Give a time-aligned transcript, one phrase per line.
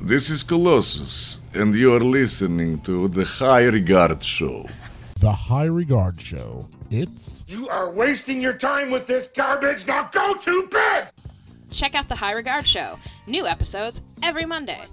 [0.00, 4.64] This is Colossus, and you are listening to the High Regard Show.
[5.20, 6.68] The High Regard Show.
[6.90, 9.88] It's You are wasting your time with this garbage.
[9.88, 11.10] Now go to bed!
[11.70, 12.96] Check out the High Regard Show.
[13.26, 14.84] New episodes every Monday.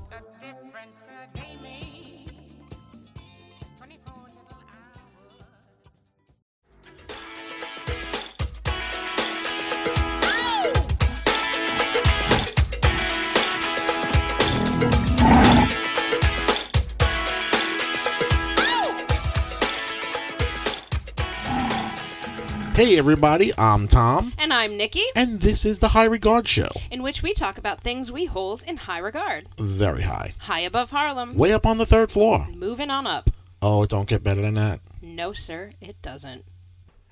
[22.76, 26.68] Hey everybody, I'm Tom, And I'm Nikki, and this is the High Regard Show.
[26.92, 29.48] in which we talk about things we hold in high regard.
[29.58, 30.34] Very high.
[30.40, 31.36] High above Harlem.
[31.36, 32.46] Way up on the third floor.
[32.54, 33.30] Moving on up.
[33.62, 34.82] Oh, it don't get better than that.
[35.02, 36.44] No, sir, it doesn't.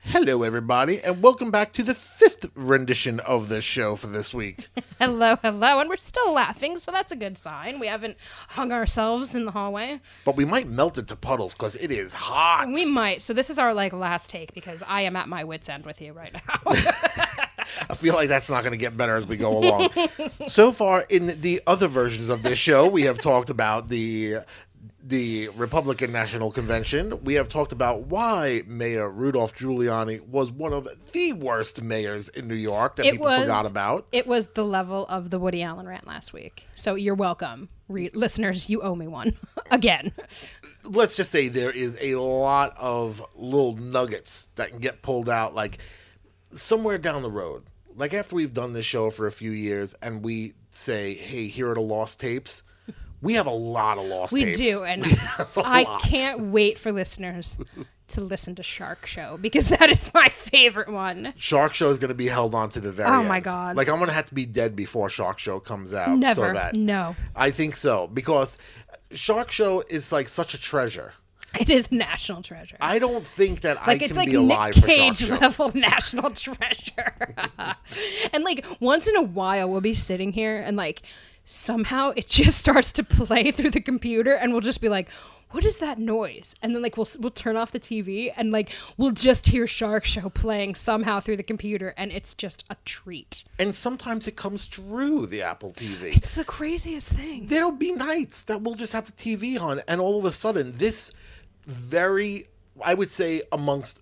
[0.05, 4.67] Hello, everybody, and welcome back to the fifth rendition of this show for this week.
[4.99, 7.79] Hello, hello, and we're still laughing, so that's a good sign.
[7.79, 8.17] We haven't
[8.49, 9.99] hung ourselves in the hallway.
[10.23, 12.67] but we might melt into puddles because it is hot.
[12.67, 13.21] We might.
[13.21, 16.01] So this is our like last take because I am at my wits end with
[16.01, 16.59] you right now.
[17.89, 19.89] I feel like that's not going to get better as we go along.
[20.47, 24.35] so far, in the other versions of this show, we have talked about the
[25.05, 27.23] the Republican National Convention.
[27.25, 32.47] We have talked about why Mayor Rudolph Giuliani was one of the worst mayors in
[32.47, 34.07] New York that It people was- forgot about.
[34.13, 36.67] it was the level of the Woody Allen rant last week.
[36.73, 38.69] So you're welcome, Re- listeners.
[38.69, 39.35] You owe me one
[39.71, 40.13] again.
[40.85, 45.53] let's just say there is a lot of little nuggets that can get pulled out
[45.53, 45.79] like
[46.51, 47.63] somewhere down the road
[47.95, 51.71] like after we've done this show for a few years and we say hey here
[51.71, 52.63] are the lost tapes
[53.23, 56.01] we have a lot of lost We tapes do, and We have a I lot.
[56.03, 57.57] can't wait for listeners
[58.09, 61.33] to listen to Shark Show because that is my favorite one.
[61.37, 63.45] shark show is going to be held on to the very Oh my end.
[63.45, 63.75] God.
[63.77, 66.47] like i'm going to have to be dead before shark show comes out Never.
[66.47, 67.15] so that No.
[67.35, 68.57] i think so because
[69.11, 71.13] shark show is like such a treasure
[71.59, 72.77] It is national treasure.
[72.81, 75.71] i don't think that like i can like be alive Nick for shark Cage level
[75.75, 77.35] national treasure.
[78.33, 81.01] and like once in a while we'll be sitting here and like
[81.43, 85.09] somehow it just starts to play through the computer and we'll just be like
[85.51, 86.55] what is that noise?
[86.63, 90.03] And then like we'll we'll turn off the TV and like we'll just hear Shark
[90.03, 93.43] Show playing somehow through the computer and it's just a treat.
[93.59, 97.45] and sometimes it comes through the apple tv It's the craziest thing.
[97.45, 100.75] there'll be nights that we'll just have the TV on, and all of a sudden,
[100.77, 101.11] this
[101.67, 102.47] very,
[102.83, 104.01] I would say, amongst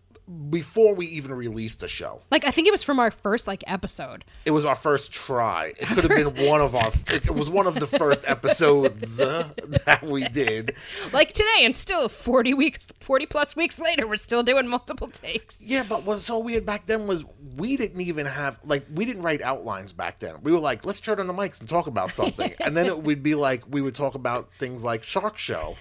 [0.50, 3.64] before we even released the show, Like I think it was from our first like
[3.68, 4.24] episode.
[4.46, 5.74] it was our first try.
[5.80, 6.90] It could have been one of our.
[7.08, 9.50] It was one of the first episodes uh,
[9.86, 10.76] that we did.
[11.12, 15.60] Like today and still 40 weeks 40 plus weeks later we're still doing multiple takes.
[15.60, 17.26] Yeah, but what's so weird back then was
[17.58, 20.36] we didn't even have like we didn't write outlines back then.
[20.44, 23.04] We were like, let's turn on the mics and talk about something, and then it
[23.04, 25.76] would be like we would talk about things like Shark Show.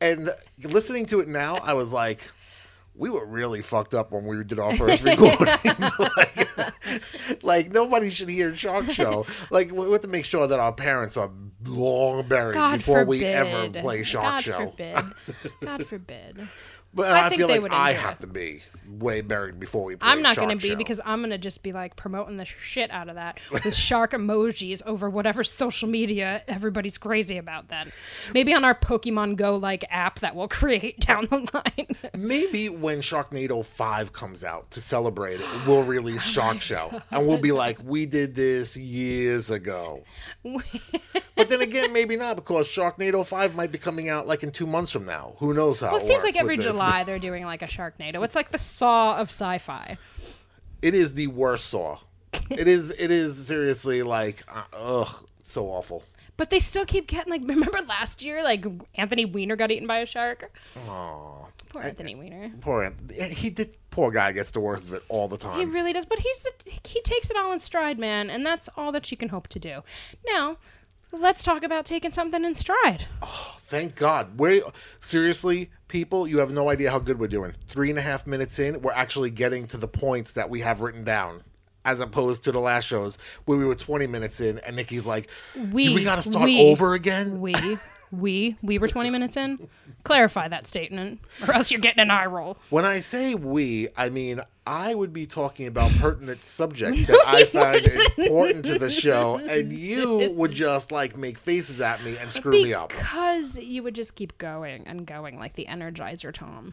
[0.00, 0.30] And
[0.62, 2.30] listening to it now, I was like,
[3.00, 5.64] we were really fucked up when we did our first recordings.
[5.98, 9.26] like, like, nobody should hear Shark Show.
[9.50, 11.30] Like we have to make sure that our parents are
[11.64, 13.08] long buried God before forbid.
[13.08, 14.52] we ever play Shark Show.
[14.52, 14.98] God Show.
[14.98, 15.60] forbid.
[15.62, 16.48] God forbid.
[16.92, 18.20] But I I, think feel they like would I have it.
[18.20, 20.74] to be way buried before we I'm not going to be Show.
[20.74, 24.10] because I'm going to just be like promoting the shit out of that with shark
[24.10, 27.92] emojis over whatever social media everybody's crazy about then.
[28.34, 31.86] Maybe on our Pokemon Go like app that we'll create down the line.
[32.16, 37.00] Maybe when Sharknado 5 comes out to celebrate it, we'll release oh Shark Show.
[37.12, 40.02] And we'll be like, we did this years ago.
[40.44, 44.66] but then again, maybe not because Sharknado 5 might be coming out like in two
[44.66, 45.34] months from now.
[45.38, 46.66] Who knows how well, it it seems like every this.
[46.80, 48.24] July they're doing like a Sharknado.
[48.24, 49.96] It's like the Saw of sci-fi.
[50.82, 51.98] It is the worst Saw.
[52.50, 56.04] It is, it is seriously like, uh, ugh, so awful.
[56.36, 58.64] But they still keep getting like remember last year like
[58.94, 60.50] Anthony Weiner got eaten by a shark?
[60.88, 61.46] Aw.
[61.68, 62.50] Poor Anthony Weiner.
[62.60, 63.28] Poor Anthony.
[63.28, 65.58] He did, poor guy gets the worst of it all the time.
[65.58, 66.46] He really does, but he's
[66.84, 69.58] he takes it all in stride, man, and that's all that you can hope to
[69.58, 69.82] do.
[70.26, 70.56] Now,
[71.12, 73.06] let's talk about taking something in stride.
[73.22, 74.40] Oh, Thank God.
[74.40, 74.62] We
[75.00, 77.54] seriously, people, you have no idea how good we're doing.
[77.68, 80.80] Three and a half minutes in, we're actually getting to the points that we have
[80.80, 81.42] written down.
[81.84, 85.30] As opposed to the last shows where we were 20 minutes in and Nikki's like,
[85.72, 87.38] We we got to start we- over again?
[87.38, 87.54] We
[88.12, 89.68] we we were 20 minutes in.
[90.02, 92.56] Clarify that statement, or else you're getting an eye roll.
[92.70, 97.44] When I say we, I mean I would be talking about pertinent subjects that I
[97.44, 97.86] find
[98.16, 102.52] important to the show, and you would just like make faces at me and screw
[102.62, 102.90] me up.
[102.90, 106.72] Because you would just keep going and going like the Energizer Tom.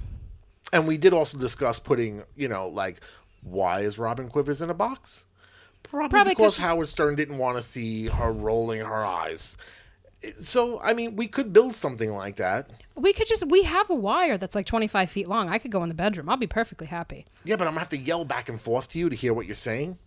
[0.74, 3.00] And we did also discuss putting, you know, like,
[3.42, 5.24] why is Robin Quivers in a box?
[5.84, 9.56] Probably, Probably because 'cause- Howard Stern didn't want to see her rolling her eyes.
[10.40, 12.72] So I mean, we could build something like that.
[12.96, 15.50] We could just we have a wire that's like 25 feet long.
[15.50, 16.30] I could go in the bedroom.
[16.30, 17.26] I'll be perfectly happy.
[17.44, 19.46] Yeah, but I'm gonna have to yell back and forth to you to hear what
[19.46, 19.98] you're saying.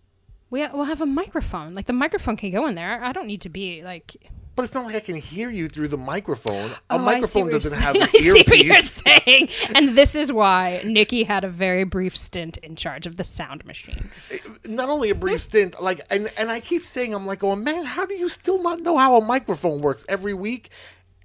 [0.49, 1.73] We we'll have a microphone.
[1.73, 3.03] Like the microphone can go in there.
[3.03, 4.29] I don't need to be like.
[4.55, 6.69] But it's not like I can hear you through the microphone.
[6.71, 10.81] A Oh, microphone doesn't have an I see what you're saying, and this is why
[10.85, 14.09] Nikki had a very brief stint in charge of the sound machine.
[14.29, 14.37] Eh,
[14.67, 17.85] not only a brief stint, like, and and I keep saying, I'm like, going, man,
[17.85, 20.69] how do you still not know how a microphone works every week?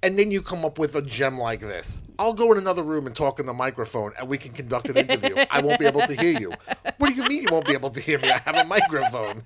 [0.03, 2.01] And then you come up with a gem like this.
[2.19, 4.97] I'll go in another room and talk in the microphone, and we can conduct an
[4.97, 5.43] interview.
[5.49, 6.53] I won't be able to hear you.
[6.97, 8.29] What do you mean you won't be able to hear me?
[8.29, 9.43] I have a microphone.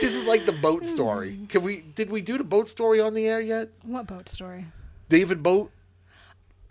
[0.00, 1.40] This is like the boat story.
[1.48, 1.82] Can we?
[1.94, 3.68] Did we do the boat story on the air yet?
[3.82, 4.66] What boat story?
[5.08, 5.70] David Boat.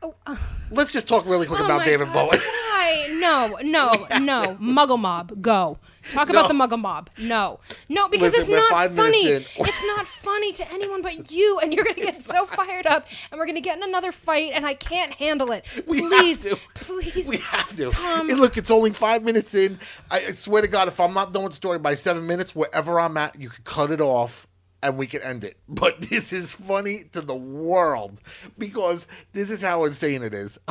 [0.01, 0.38] Oh, uh,
[0.72, 2.40] Let's just talk really quick oh about David God, Boat.
[2.40, 3.07] Why?
[3.19, 4.56] No, no, no.
[4.56, 5.78] Muggle Mob, go.
[6.12, 7.10] Talk about the Muggle Mob.
[7.19, 7.60] No,
[7.90, 9.25] no, because Listen, it's not funny.
[9.25, 13.40] it's not funny to anyone but you, and you're gonna get so fired up, and
[13.40, 15.66] we're gonna get in another fight, and I can't handle it.
[15.86, 16.57] We have please, to.
[16.75, 17.28] please.
[17.28, 17.90] We have to.
[17.90, 18.30] Tom.
[18.30, 19.80] Hey, look, it's only five minutes in.
[20.10, 22.56] I I swear to God, if I'm not done with the story by seven minutes,
[22.56, 24.48] wherever I'm at, you can cut it off
[24.81, 25.58] and we can end it.
[25.68, 28.22] But this is funny to the world
[28.58, 30.58] because this is how insane it is.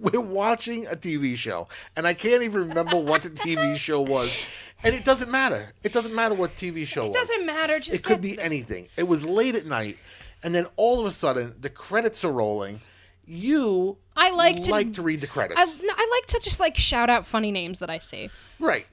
[0.00, 1.66] We're watching a TV show,
[1.96, 4.38] and I can't even remember what the TV show was.
[4.84, 5.72] And it doesn't matter.
[5.82, 7.16] It doesn't matter what TV show It was.
[7.16, 7.80] doesn't matter.
[7.80, 8.86] Just It could be anything.
[8.96, 9.98] It was late at night,
[10.44, 12.80] and then all of a sudden the credits are rolling.
[13.26, 16.76] You I like to- like to read the credits, I, I like to just like
[16.76, 18.30] shout out funny names that I see.
[18.60, 18.86] right?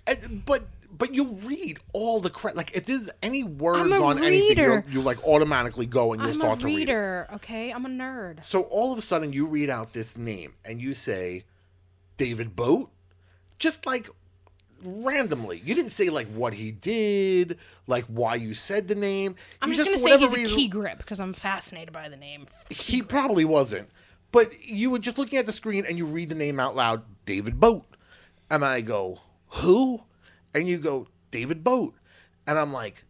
[0.46, 0.64] But
[0.98, 2.58] but you read all the credits.
[2.58, 4.84] Like if there's any words on anything, reader.
[4.88, 6.78] you you like automatically go and you'll I'm start to read it.
[6.80, 7.72] reader, okay?
[7.72, 8.44] I'm a nerd.
[8.46, 11.44] So all of a sudden you read out this name and you say
[12.18, 12.92] David Boat,
[13.60, 14.10] just like
[14.84, 15.62] randomly.
[15.66, 17.58] You didn't say like what he did,
[17.88, 19.36] like why you said the name.
[19.62, 22.46] I'm You just, gonna say he's a key grip because I'm fascinated by the name.
[22.70, 23.90] he probably wasn't.
[24.32, 27.04] But you were just looking at the screen and you read the name out loud,
[27.26, 27.86] David Boat.
[28.52, 30.04] And I go, who?
[30.56, 31.96] And you go, David Boat.
[32.48, 33.04] And I'm like,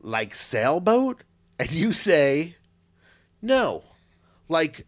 [0.00, 1.22] like sailboat?
[1.58, 2.56] And you say,
[3.40, 3.84] no,
[4.48, 4.86] like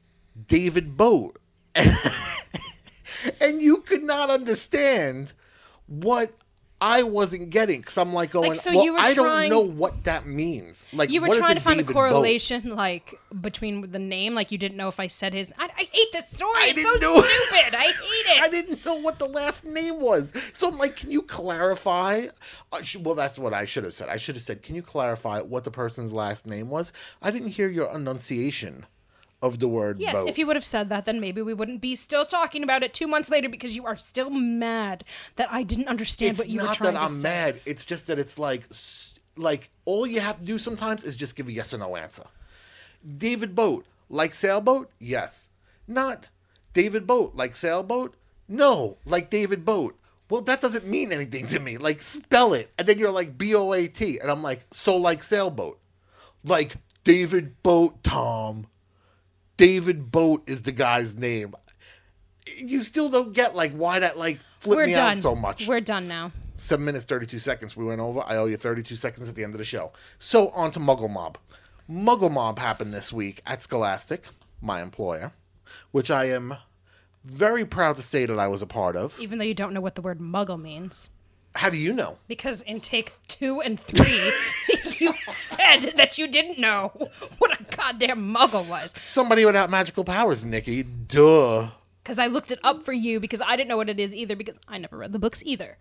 [0.49, 1.39] David Boat.
[3.41, 5.35] and you could not understand
[5.87, 6.33] what
[6.81, 9.73] I wasn't getting because I'm like going, so well, you were I trying- don't know
[9.73, 10.85] what that means.
[10.93, 12.11] Like, You were trying to find David a Boat?
[12.11, 15.53] correlation, like between the name, like you didn't know if I said his.
[15.59, 16.53] I, I hate this story.
[16.57, 17.75] I it's didn't so know- stupid.
[17.75, 17.93] I hate
[18.37, 18.43] it.
[18.43, 20.33] I didn't know what the last name was.
[20.53, 22.27] So I'm like, can you clarify?
[22.73, 24.09] Uh, sh- well, that's what I should have said.
[24.11, 26.93] I should have said, can you clarify what the person's last name was?
[27.23, 28.85] I didn't hear your enunciation
[29.45, 30.29] of the word Yes, boat.
[30.29, 32.95] if you would have said that, then maybe we wouldn't be still talking about it
[32.95, 35.05] two months later because you are still mad
[35.37, 36.71] that I didn't understand it's what you were saying.
[36.73, 37.29] It's not trying that to I'm say.
[37.29, 37.61] mad.
[37.67, 38.65] It's just that it's like,
[39.37, 42.25] like all you have to do sometimes is just give a yes or no answer.
[43.19, 44.91] David Boat, like sailboat?
[44.99, 45.51] Yes.
[45.87, 46.31] Not
[46.73, 48.15] David Boat, like sailboat?
[48.49, 49.99] No, like David Boat.
[50.31, 51.77] Well, that doesn't mean anything to me.
[51.77, 52.71] Like, spell it.
[52.79, 54.19] And then you're like B O A T.
[54.19, 55.79] And I'm like, so like sailboat.
[56.43, 58.67] Like David Boat, Tom.
[59.57, 61.55] David Boat is the guy's name.
[62.57, 65.67] You still don't get like why that like flipped We're me done out so much.
[65.67, 66.33] We're done now.
[66.57, 67.77] Seven minutes, 32 seconds.
[67.77, 68.23] We went over.
[68.25, 69.93] I owe you 32 seconds at the end of the show.
[70.19, 71.37] So, on to Muggle Mob.
[71.91, 74.25] Muggle Mob happened this week at Scholastic,
[74.63, 75.33] my employer,
[75.91, 76.55] which I am
[77.25, 79.19] very proud to say that I was a part of.
[79.21, 81.09] Even though you don't know what the word muggle means.
[81.55, 82.19] How do you know?
[82.27, 84.33] Because in take two and three,
[84.99, 86.93] you said that you didn't know
[87.39, 88.93] what a goddamn muggle was.
[88.99, 90.83] Somebody without magical powers, Nikki.
[90.83, 91.69] Duh.
[92.03, 94.37] Because I looked it up for you because I didn't know what it is either
[94.37, 95.79] because I never read the books either.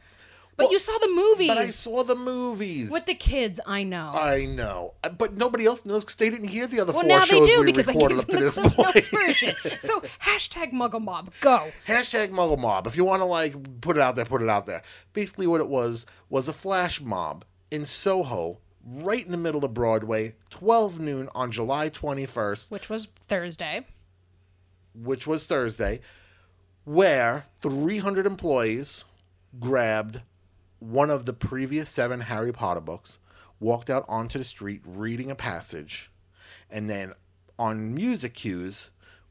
[0.56, 2.92] But you saw the movies But I saw the movies.
[2.92, 3.60] with the kids.
[3.66, 4.12] I know.
[4.14, 4.94] I know.
[5.04, 7.26] Uh, But nobody else knows because they didn't hear the other well, four now they
[7.26, 9.08] shows do we because I recorded gave up to this point.
[9.08, 9.56] Version.
[9.80, 11.68] So hashtag Muggle Mob, go.
[11.88, 12.86] Hashtag Muggle Mob.
[12.88, 14.84] If you want to like put it out there, put it out there.
[15.14, 19.74] Basically, what it was was a flash mob in Soho, right in the middle of
[19.74, 23.88] Broadway, 12 noon on July 21st, Which was Thursday.
[24.94, 26.00] which was Thursday,
[26.84, 29.04] where 300 employees
[29.60, 30.22] grabbed
[30.84, 33.18] one of the previous seven Harry Potter books,
[33.60, 36.12] walked out onto the street reading a passage,
[36.70, 37.13] and then
[37.58, 38.90] on music cues,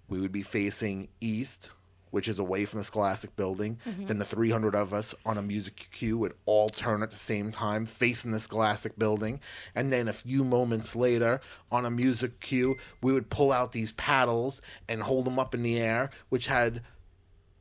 [0.09, 1.71] we would be facing east,
[2.11, 3.79] which is away from the Scholastic building.
[3.87, 4.07] Mm-hmm.
[4.07, 7.51] Then the 300 of us on a music cue would all turn at the same
[7.51, 9.39] time, facing the Scholastic building.
[9.75, 11.41] And then a few moments later,
[11.71, 15.63] on a music cue, we would pull out these paddles and hold them up in
[15.63, 16.83] the air, which had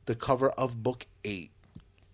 [0.06, 1.50] the cover of book eight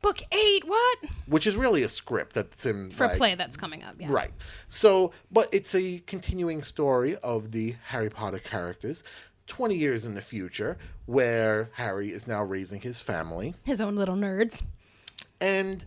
[0.00, 0.66] Book eight.
[0.66, 0.98] What?
[1.28, 3.94] which is really a script that's in For like, a play that's coming up.
[3.98, 4.08] Yeah.
[4.10, 4.32] Right.
[4.68, 9.02] So, but it's a continuing story of the Harry Potter characters
[9.46, 10.76] 20 years in the future,
[11.06, 13.54] where Harry is now raising his family.
[13.64, 14.62] His own little nerds.
[15.40, 15.84] And,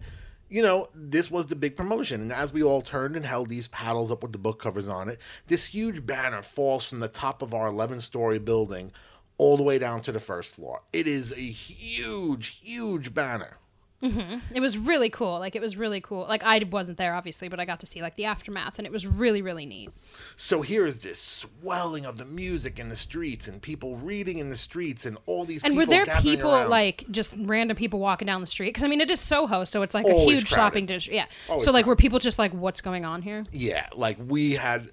[0.50, 2.22] you know, this was the big promotion.
[2.22, 5.10] And as we all turned and held these paddles up with the book covers on
[5.10, 8.91] it, this huge banner falls from the top of our 11 story building
[9.38, 10.82] all the way down to the first floor.
[10.91, 13.58] It is a huge, huge banner.
[14.01, 15.39] It was really cool.
[15.39, 16.25] Like it was really cool.
[16.27, 18.91] Like I wasn't there obviously, but I got to see like the aftermath, and it
[18.91, 19.91] was really really neat.
[20.36, 24.58] So here's this swelling of the music in the streets and people reading in the
[24.58, 26.70] streets and all these And people were there people around.
[26.70, 28.70] like just random people walking down the street?
[28.70, 30.48] Because I mean, it is Soho, so it's like a huge crowded.
[30.48, 31.15] shopping district.
[31.15, 31.25] Yeah.
[31.50, 34.89] Always so like, were people just like, "What's going on here?" yeah, like we had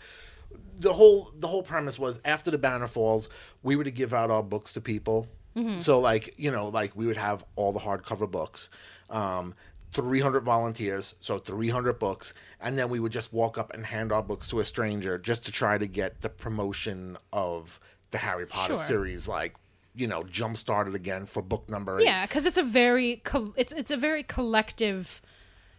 [0.78, 3.28] the whole the whole premise was after the banner falls,
[3.62, 5.26] we were to give out our books to people.
[5.56, 5.78] Mm-hmm.
[5.78, 8.70] So like you know like we would have all the hardcover books.
[9.10, 9.54] Um,
[9.92, 14.22] 300 volunteers, so 300 books, and then we would just walk up and hand our
[14.22, 18.74] books to a stranger just to try to get the promotion of the Harry Potter
[18.76, 18.84] Sure.
[18.84, 19.54] series, like
[19.94, 22.04] you know, jump started again for book number eight.
[22.04, 25.22] Yeah, because it's a very col- it's it's a very collective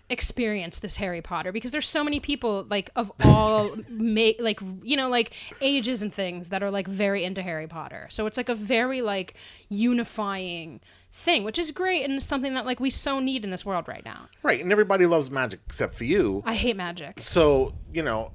[0.09, 4.97] experience this Harry Potter because there's so many people like of all ma- like you
[4.97, 8.07] know like ages and things that are like very into Harry Potter.
[8.09, 9.35] So it's like a very like
[9.69, 13.87] unifying thing, which is great and something that like we so need in this world
[13.87, 14.29] right now.
[14.43, 16.43] Right, and everybody loves magic except for you.
[16.45, 17.19] I hate magic.
[17.19, 18.31] So, you know,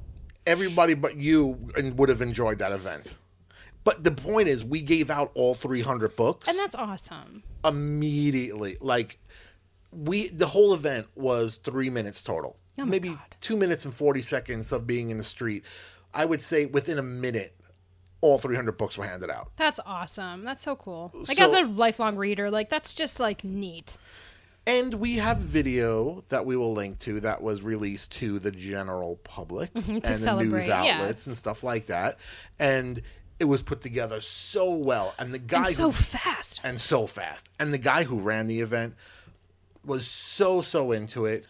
[0.47, 1.59] everybody but you
[1.97, 3.17] would have enjoyed that event.
[3.85, 7.43] But the point is, we gave out all 300 books And that's awesome.
[7.67, 8.79] immediately.
[8.81, 9.19] Like,
[9.97, 12.57] we, the whole event was three minutes total.
[12.79, 13.19] Oh Maybe God.
[13.41, 15.65] two minutes and 40 seconds of being in the street.
[16.13, 17.55] I would say within a minute,
[18.21, 19.51] all 300 books were handed out.
[19.57, 20.45] That's awesome.
[20.45, 21.13] That's so cool.
[21.15, 23.97] Like So- as a lifelong reader, like that's just like neat.
[24.67, 29.17] And we have video that we will link to that was released to the general
[29.17, 30.97] public and the news yeah.
[31.01, 32.19] outlets and stuff like that.
[32.59, 33.03] And
[33.39, 35.15] it was put together so well.
[35.19, 36.61] And the guy And so who, fast.
[36.65, 37.51] and so fast.
[37.61, 38.95] And the guy who ran the event
[39.87, 41.45] was so so into it.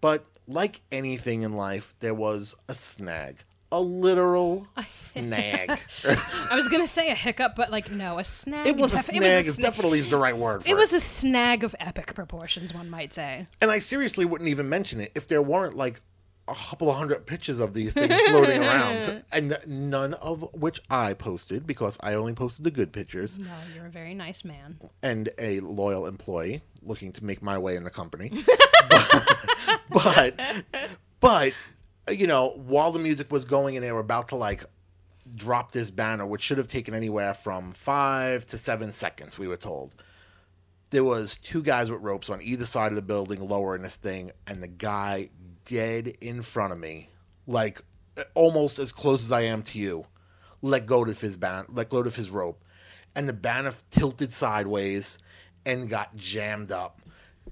[0.00, 3.44] But like anything in life, there was a snag.
[3.70, 5.70] A literal snag.
[6.50, 8.66] I was gonna say a hiccup, but like no, a snag.
[8.66, 9.22] it was a def- snag.
[9.46, 12.14] a It's sna- definitely is the right word for It was a snag of epic
[12.14, 13.46] proportions, one might say.
[13.62, 16.02] And I seriously wouldn't even mention it if there weren't like
[16.48, 21.14] a couple of hundred pictures of these things floating around, and none of which I
[21.14, 24.76] posted because I only posted the good pictures No, you're a very nice man.
[25.02, 28.30] and a loyal employee looking to make my way in the company.
[29.90, 30.40] but,
[31.20, 31.52] but,
[32.10, 34.64] you know, while the music was going and they were about to like
[35.34, 39.56] drop this banner, which should have taken anywhere from five to seven seconds, we were
[39.56, 39.94] told.
[40.90, 44.32] There was two guys with ropes on either side of the building lowering this thing,
[44.46, 45.30] and the guy
[45.64, 47.08] dead in front of me,
[47.46, 47.80] like
[48.34, 50.06] almost as close as I am to you,
[50.60, 52.62] let go of his ban, let go of his rope,
[53.14, 55.18] and the banner tilted sideways
[55.64, 57.00] and got jammed up,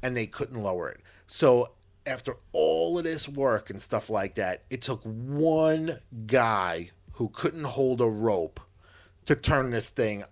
[0.02, 1.00] and they couldn't lower it.
[1.26, 1.72] So
[2.06, 7.64] after all of this work and stuff like that, it took one guy who couldn't
[7.64, 8.60] hold a rope
[9.26, 10.24] to turn this thing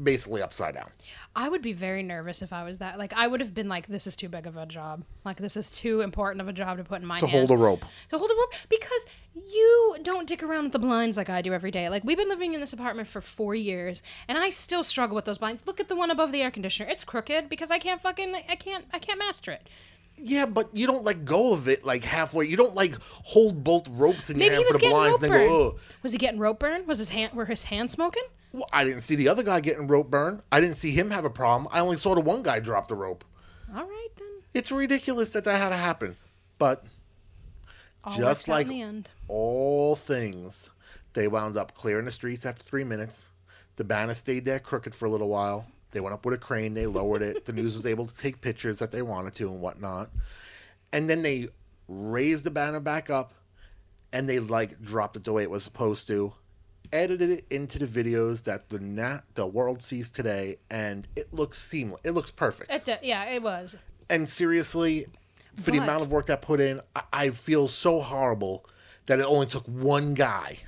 [0.00, 0.90] basically upside down.
[1.36, 2.98] I would be very nervous if I was that.
[2.98, 5.04] Like, I would have been like, "This is too big of a job.
[5.24, 7.58] Like, this is too important of a job to put in my To hand." hold
[7.58, 7.84] a rope.
[8.10, 11.52] to hold a rope because you don't dick around with the blinds like I do
[11.54, 11.88] every day.
[11.88, 15.24] Like we've been living in this apartment for four years, and I still struggle with
[15.24, 15.66] those blinds.
[15.66, 18.56] Look at the one above the air conditioner; it's crooked because I can't fucking I
[18.56, 19.68] can't I can't master it.
[20.18, 22.46] Yeah, but you don't let go of it like halfway.
[22.46, 25.12] You don't like hold both ropes in Maybe your he hand for the getting blinds
[25.14, 25.48] rope and then burn.
[25.48, 25.78] go, Ugh.
[26.02, 26.86] Was he getting rope burn?
[26.86, 28.22] Was his hand were his hands smoking?
[28.52, 30.42] Well, I didn't see the other guy getting rope burn.
[30.52, 31.68] I didn't see him have a problem.
[31.72, 33.24] I only saw the one guy drop the rope.
[33.74, 34.28] All right then.
[34.52, 36.16] It's ridiculous that that had to happen.
[36.58, 36.84] But
[38.04, 39.10] All Just like- in the end.
[39.28, 40.68] all things,
[41.12, 43.26] they wound up clearing the streets after three minutes.
[43.76, 45.66] The banner stayed there crooked for a little while.
[45.92, 47.44] They went up with a crane, they lowered it.
[47.44, 50.10] The news was able to take pictures that they wanted to and whatnot.
[50.92, 51.46] And then they
[51.86, 53.32] raised the banner back up
[54.12, 56.32] and they like dropped it the way it was supposed to.
[56.92, 61.58] Edited it into the videos that the nat the world sees today, and it looks
[61.58, 62.00] seamless.
[62.04, 62.70] It looks perfect.
[62.70, 63.76] It di- yeah, it was.
[64.10, 65.06] And seriously,
[65.56, 68.66] for the amount of work that put in, I, I feel so horrible
[69.06, 70.58] that it only took one guy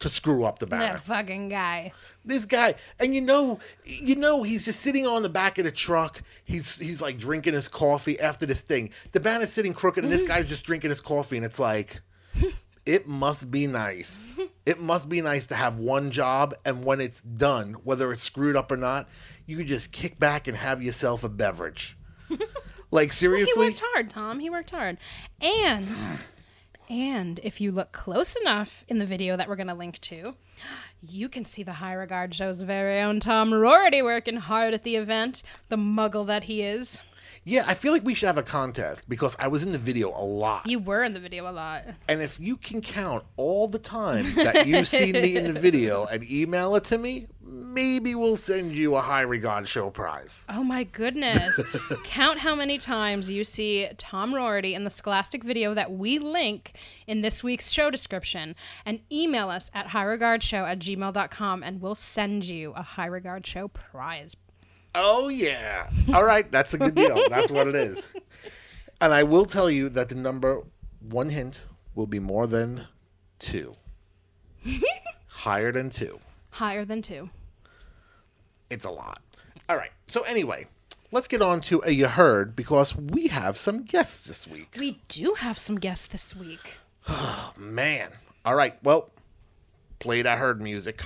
[0.00, 0.94] to screw up the banner.
[0.94, 1.92] That fucking guy.
[2.24, 5.70] This guy, and you know, you know, he's just sitting on the back of the
[5.70, 6.22] truck.
[6.44, 8.90] He's he's like drinking his coffee after this thing.
[9.12, 10.32] The banner's sitting crooked, and this mm-hmm.
[10.32, 12.00] guy's just drinking his coffee, and it's like.
[12.90, 14.38] It must be nice.
[14.66, 18.54] It must be nice to have one job, and when it's done, whether it's screwed
[18.54, 19.08] up or not,
[19.44, 21.96] you can just kick back and have yourself a beverage.
[22.92, 23.64] like seriously.
[23.64, 24.38] He worked hard, Tom.
[24.38, 24.98] He worked hard.
[25.40, 25.98] And
[26.88, 30.34] and if you look close enough in the video that we're going to link to,
[31.00, 34.96] you can see the High Regard Show's very own Tom Roarty working hard at the
[34.96, 37.00] event, the muggle that he is.
[37.44, 40.10] Yeah, I feel like we should have a contest because I was in the video
[40.10, 40.66] a lot.
[40.66, 41.84] You were in the video a lot.
[42.06, 46.04] And if you can count all the times that you've seen me in the video
[46.10, 50.44] and email it to me, maybe we'll send you a high regard show prize.
[50.50, 51.58] Oh my goodness.
[52.04, 56.74] Count how many times you see Tom Roarty in the Scholastic video that we link
[57.06, 58.54] in this week's show description
[58.84, 63.68] and email us at highregardshow at gmail.com and we'll send you a High Regard Show
[63.68, 64.36] prize.
[64.94, 65.88] Oh yeah.
[66.12, 67.28] All right, that's a good deal.
[67.28, 68.08] That's what it is.
[69.00, 70.62] And I will tell you that the number
[71.00, 72.86] one hint will be more than
[73.38, 73.74] two.
[75.28, 76.18] Higher than two.
[76.50, 77.30] Higher than two.
[78.68, 79.20] It's a lot.
[79.68, 79.90] All right.
[80.06, 80.66] So anyway,
[81.12, 84.76] let's get on to a you heard because we have some guests this week.
[84.78, 86.74] We do have some guests this week.
[87.08, 88.10] Oh man.
[88.44, 88.74] All right.
[88.82, 89.10] Well,
[89.98, 91.02] play that heard music.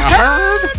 [0.00, 0.70] You heard?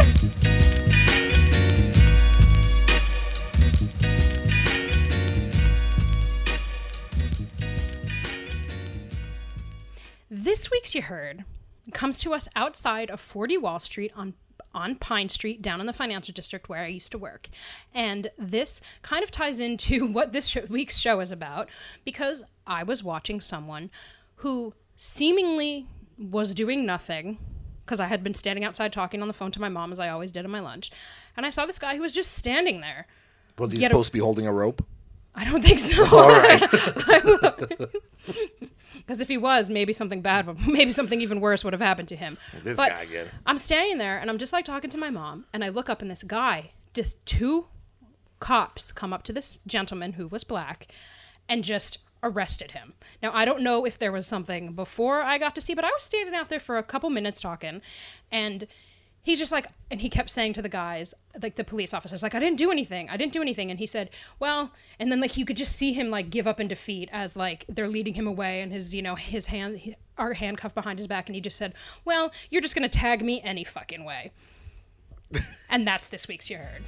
[10.32, 11.46] This week's You Heard
[11.94, 14.34] comes to us outside of 40 Wall Street on
[14.74, 17.50] on Pine Street down in the financial district where I used to work.
[17.94, 21.70] And this kind of ties into what this show, week's show is about
[22.04, 23.92] because I was watching someone
[24.38, 25.86] who seemingly
[26.18, 27.38] was doing nothing
[27.92, 30.08] because I had been standing outside talking on the phone to my mom as I
[30.08, 30.92] always did on my lunch.
[31.36, 33.06] And I saw this guy who was just standing there.
[33.60, 34.82] Was he Get a- supposed to be holding a rope?
[35.36, 36.04] I don't think so.
[36.06, 36.62] All right.
[38.94, 42.16] Because if he was, maybe something bad, maybe something even worse would have happened to
[42.16, 42.38] him.
[42.64, 43.28] This But guy again.
[43.46, 46.02] I'm standing there and I'm just like talking to my mom, and I look up
[46.04, 47.66] and this guy, just two
[48.40, 50.88] cops come up to this gentleman who was black
[51.50, 52.94] and just arrested him.
[53.22, 55.90] Now, I don't know if there was something before I got to see, but I
[55.90, 57.82] was standing out there for a couple minutes talking,
[58.32, 58.68] and
[59.24, 62.34] he just like, and he kept saying to the guys, like the police officers, like,
[62.34, 63.10] I didn't do anything.
[63.10, 63.70] I didn't do anything.
[63.70, 66.60] And he said, well, and then like you could just see him like give up
[66.60, 69.96] in defeat as like they're leading him away and his, you know, his hand, he,
[70.18, 71.30] our handcuff behind his back.
[71.30, 74.32] And he just said, well, you're just going to tag me any fucking way.
[75.70, 76.84] and that's this week's You Heard.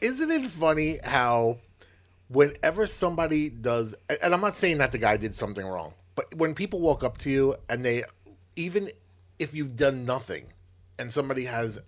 [0.00, 1.58] Isn't it funny how
[2.28, 6.54] whenever somebody does and I'm not saying that the guy did something wrong, but when
[6.54, 8.04] people walk up to you and they
[8.56, 8.90] even
[9.38, 10.52] if you've done nothing
[10.98, 11.80] and somebody has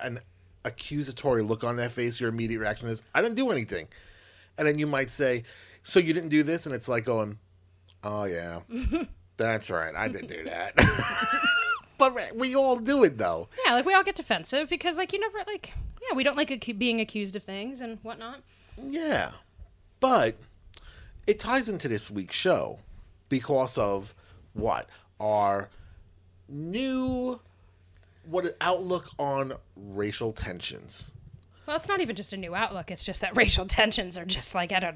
[0.00, 0.20] an
[0.64, 3.88] accusatory look on their face, your immediate reaction is, I didn't do anything.
[4.58, 5.44] And then you might say,
[5.82, 6.66] So you didn't do this?
[6.66, 7.38] And it's like going,
[8.02, 8.60] Oh yeah.
[9.36, 10.74] That's right, I didn't do that.
[11.98, 13.48] but we all do it though.
[13.66, 16.74] Yeah, like we all get defensive because like you never like yeah we don't like
[16.78, 18.40] being accused of things and whatnot.
[18.78, 19.32] Yeah.
[20.00, 20.36] But
[21.26, 22.78] it ties into this week's show
[23.28, 24.14] because of
[24.52, 24.88] what?
[25.18, 25.70] Our
[26.48, 27.40] new
[28.26, 31.10] what outlook on racial tensions.
[31.66, 32.90] Well, it's not even just a new outlook.
[32.90, 34.94] It's just that racial tensions are just like at a,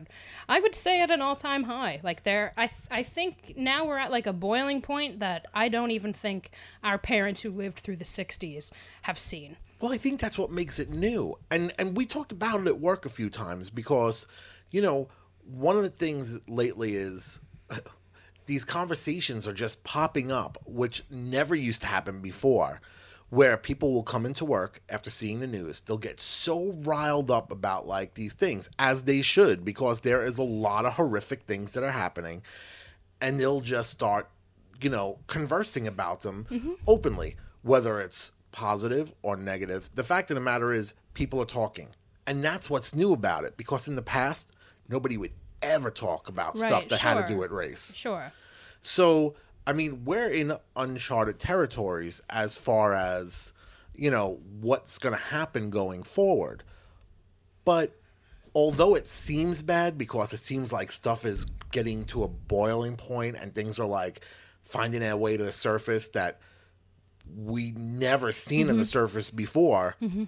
[0.48, 2.00] I would say at an all-time high.
[2.02, 5.90] Like they're, I, I think now we're at like a boiling point that I don't
[5.90, 6.50] even think
[6.82, 9.56] our parents who lived through the '60s have seen.
[9.80, 11.38] Well, I think that's what makes it new.
[11.50, 14.26] And and we talked about it at work a few times because,
[14.70, 15.08] you know,
[15.44, 17.38] one of the things lately is
[18.46, 22.80] these conversations are just popping up, which never used to happen before,
[23.30, 25.80] where people will come into work after seeing the news.
[25.80, 30.38] They'll get so riled up about like these things, as they should, because there is
[30.38, 32.42] a lot of horrific things that are happening.
[33.20, 34.30] And they'll just start,
[34.80, 36.72] you know, conversing about them mm-hmm.
[36.86, 39.90] openly, whether it's positive or negative.
[39.94, 41.88] The fact of the matter is, people are talking.
[42.26, 44.52] And that's what's new about it, because in the past,
[44.88, 47.92] nobody would ever talk about stuff Right, that had to do with race.
[47.94, 48.32] Sure.
[48.80, 49.34] So,
[49.68, 53.52] I mean, we're in uncharted territories as far as,
[53.94, 56.64] you know, what's going to happen going forward.
[57.66, 57.94] But
[58.54, 63.36] although it seems bad because it seems like stuff is getting to a boiling point
[63.36, 64.24] and things are like
[64.62, 66.40] finding their way to the surface that
[67.36, 68.88] we never seen on the mm-hmm.
[68.88, 70.24] surface before, mm-hmm.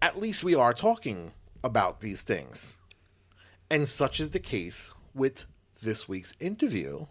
[0.00, 1.32] at least we are talking
[1.64, 2.76] about these things.
[3.68, 5.44] And such is the case with
[5.82, 7.06] this week's interview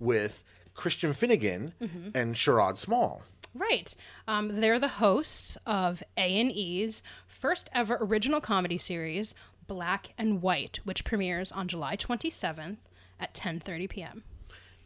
[0.00, 0.42] with
[0.74, 1.72] Christian Finnegan
[2.14, 3.22] and Sherrod Small.
[3.54, 3.94] Right.
[4.26, 9.34] Um, they're the hosts of A&E's first ever original comedy series,
[9.66, 12.76] Black and White, which premieres on July 27th
[13.20, 14.24] at 10:30 p.m.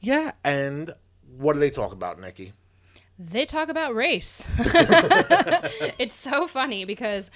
[0.01, 0.91] Yeah, and
[1.37, 2.53] what do they talk about, Nikki?
[3.19, 4.47] They talk about race.
[5.99, 7.31] it's so funny because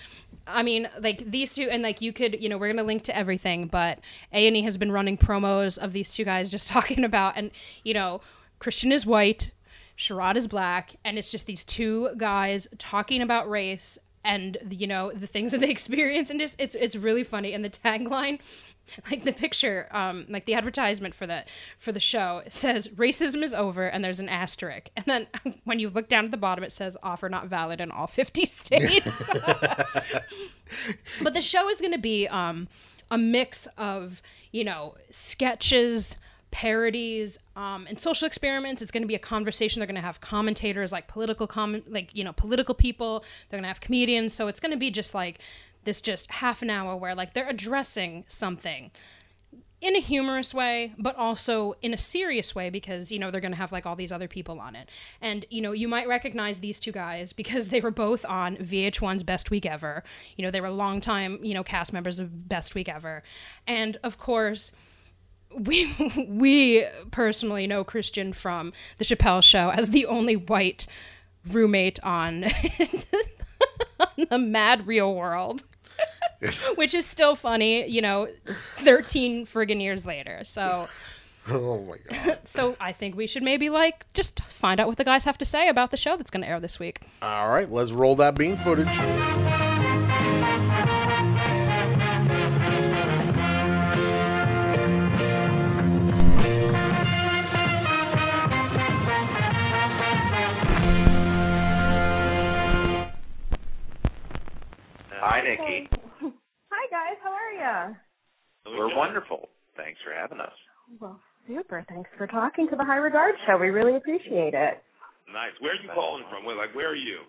[0.47, 3.17] I mean, like these two, and like you could, you know, we're gonna link to
[3.17, 3.99] everything, but
[4.33, 7.51] A and E has been running promos of these two guys just talking about, and
[7.85, 8.21] you know,
[8.62, 9.51] Christian is white,
[9.98, 15.11] Sherrod is black, and it's just these two guys talking about race and you know
[15.11, 17.55] the things that they experience, and just it's it's really funny.
[17.55, 18.38] And the tagline
[19.11, 21.44] like the picture um like the advertisement for the
[21.77, 25.27] for the show says racism is over and there's an asterisk and then
[25.64, 28.44] when you look down at the bottom it says offer not valid in all 50
[28.44, 29.29] states
[31.22, 32.66] but the show is going to be um
[33.09, 34.20] a mix of
[34.51, 36.16] you know sketches
[36.53, 40.21] parodies um, and social experiments it's going to be a conversation they're going to have
[40.21, 44.47] commentators like political comment like you know political people they're going to have comedians so
[44.47, 45.41] it's going to be just like
[45.85, 48.91] this just half an hour where like they're addressing something
[49.83, 53.53] in a humorous way, but also in a serious way because, you know, they're going
[53.53, 54.88] to have like all these other people on it.
[55.21, 59.25] And, you know, you might recognize these two guys because they were both on VH1's
[59.25, 60.05] Best Week Ever.
[60.37, 63.25] You know, they were longtime, you know, cast members of Best Week Ever.
[63.67, 64.71] And of course,
[65.59, 65.95] we
[66.29, 70.87] we personally know Christian from the Chappelle show as the only white
[71.51, 72.45] roommate on,
[74.01, 75.65] on the Mad Real World.
[76.75, 80.43] Which is still funny, you know, 13 friggin' years later.
[80.43, 80.88] So,
[81.49, 82.38] Oh my god!
[82.47, 85.45] so I think we should maybe like just find out what the guys have to
[85.45, 87.01] say about the show that's going to air this week.
[87.21, 89.72] All right, let's roll that bean footage.
[105.23, 105.87] Hi, Nikki.
[106.75, 107.95] Hi guys, how are you?
[108.77, 109.49] We're wonderful.
[109.77, 110.51] Thanks for having us.
[111.01, 111.85] Well, super.
[111.89, 113.57] Thanks for talking to the High Regard Show.
[113.57, 114.83] We really appreciate it.
[115.33, 115.53] Nice.
[115.61, 116.45] Where are you calling from?
[116.45, 117.21] Where, like, where are you?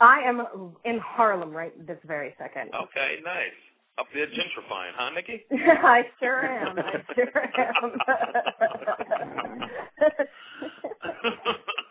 [0.00, 0.40] I am
[0.86, 2.70] in Harlem right this very second.
[2.74, 3.52] Okay, nice.
[3.98, 5.44] Up there gentrifying, huh, Nikki?
[5.52, 6.78] I sure am.
[6.78, 7.30] I sure
[11.28, 11.44] am.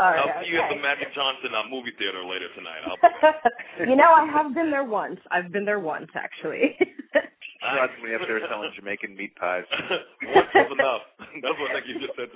[0.00, 0.16] Sorry.
[0.16, 0.88] I'll see you at the okay.
[0.88, 2.80] Magic Johnson uh, movie theater later tonight.
[2.88, 2.96] I'll
[3.84, 5.20] you know, I have been there once.
[5.28, 6.72] I've been there once, actually.
[7.12, 9.68] That's me up there selling Jamaican meat pies.
[9.68, 11.04] Once was enough.
[11.44, 12.32] That's what Nikki just said.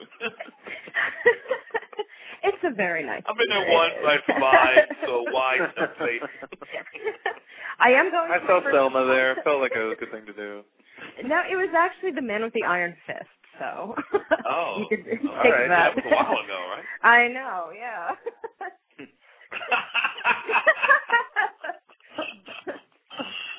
[2.52, 3.24] it's a very nice.
[3.24, 3.96] I've been there once.
[4.04, 4.92] I survived.
[5.08, 6.20] So why temptate?
[7.80, 8.28] I am going.
[8.28, 9.40] I to saw Selma there.
[9.40, 10.60] Felt like a good thing to do.
[11.24, 13.32] No, it was actually the man with the iron fist.
[13.58, 13.94] So
[14.48, 15.68] Oh, you could all take right.
[15.68, 15.94] that.
[15.94, 16.84] That was a while ago, right?
[17.02, 18.10] I know, yeah.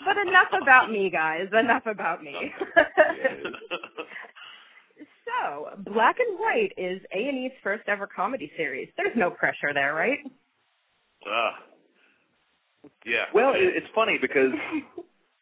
[0.05, 1.47] but enough about me, guys.
[1.57, 2.35] Enough about me.
[5.25, 8.89] so, Black and White is A and E's first ever comedy series.
[8.97, 10.19] There's no pressure there, right?
[11.27, 11.51] Ah.
[13.05, 13.25] yeah.
[13.33, 14.51] Well, it, it's funny because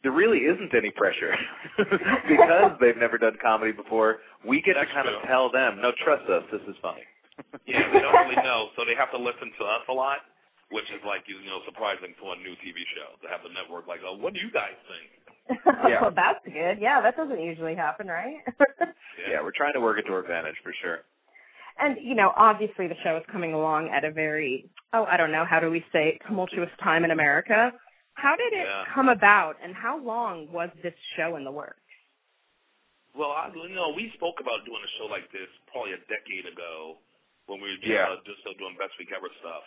[0.04, 1.32] there really isn't any pressure
[2.28, 4.20] because they've never done comedy before.
[4.44, 6.44] We get That's to kind of tell them, "No, trust us.
[6.52, 7.04] This is funny."
[7.66, 10.22] Yeah, they don't really know, so they have to listen to us a lot,
[10.70, 13.90] which is like you know surprising for a new TV show to have the network
[13.90, 15.10] like, oh, what do you guys think?
[15.90, 15.98] Yeah.
[16.06, 16.78] well, that's good.
[16.78, 18.38] Yeah, that doesn't usually happen, right?
[19.30, 21.00] Yeah, we're trying to work it to our advantage for sure.
[21.80, 25.32] And, you know, obviously the show is coming along at a very, oh, I don't
[25.32, 27.72] know, how do we say, tumultuous time in America.
[28.16, 28.86] How did it Yeah.
[28.94, 31.80] come about and how long was this show in the works?
[33.16, 36.46] Well, I, you know, we spoke about doing a show like this probably a decade
[36.52, 36.98] ago
[37.46, 38.10] when we were just, Yeah.
[38.10, 39.64] uh, just still doing Best Week Ever stuff.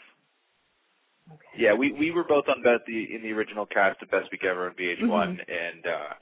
[1.56, 4.44] Yeah, we we were both on the, the in the original cast of Best Week
[4.44, 6.14] Ever on VH1, and uh,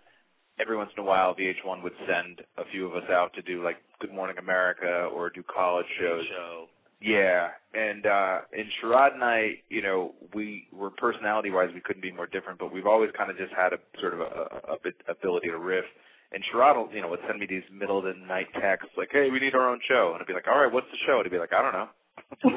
[0.58, 3.62] every once in a while VH1 would send a few of us out to do
[3.62, 6.24] like Good Morning America or do college shows.
[6.26, 6.68] Show.
[7.04, 12.00] Yeah, and uh and Sherrod and I, you know, we were personality wise we couldn't
[12.00, 15.12] be more different, but we've always kind of just had a sort of a, a,
[15.12, 15.84] ability to riff.
[16.32, 19.10] And Sherrod, will, you know, would send me these middle of the night texts like,
[19.12, 21.20] "Hey, we need our own show," and I'd be like, "All right, what's the show?"
[21.20, 21.88] And he'd be like, "I don't know."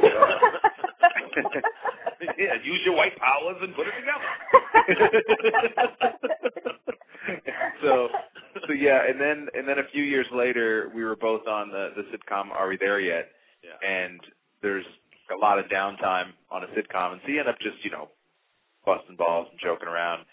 [2.40, 4.32] yeah, use your white powers and put it together.
[7.84, 8.08] so
[8.66, 11.90] so yeah, and then and then a few years later, we were both on the
[11.98, 13.28] the sitcom Are We There Yet?
[13.64, 13.76] Yeah.
[13.88, 14.22] And
[14.62, 14.86] there's
[15.34, 18.10] a lot of downtime on a sitcom, and so you end up just you know
[18.86, 20.24] busting balls and joking around.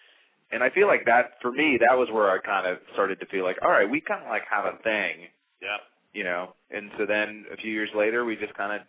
[0.52, 3.26] And I feel like that for me, that was where I kind of started to
[3.26, 5.26] feel like, all right, we kind of like have a thing
[5.60, 5.78] Yeah.
[6.12, 6.54] you know.
[6.70, 8.86] And so then a few years later, we just kind of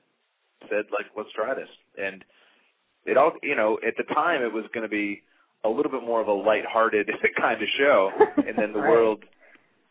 [0.69, 1.69] said like, let's try this.
[1.97, 2.23] And
[3.05, 5.23] it all, you know, at the time it was going to be
[5.63, 8.11] a little bit more of a lighthearted kind of show,
[8.45, 8.89] and then the Right.
[8.91, 9.23] world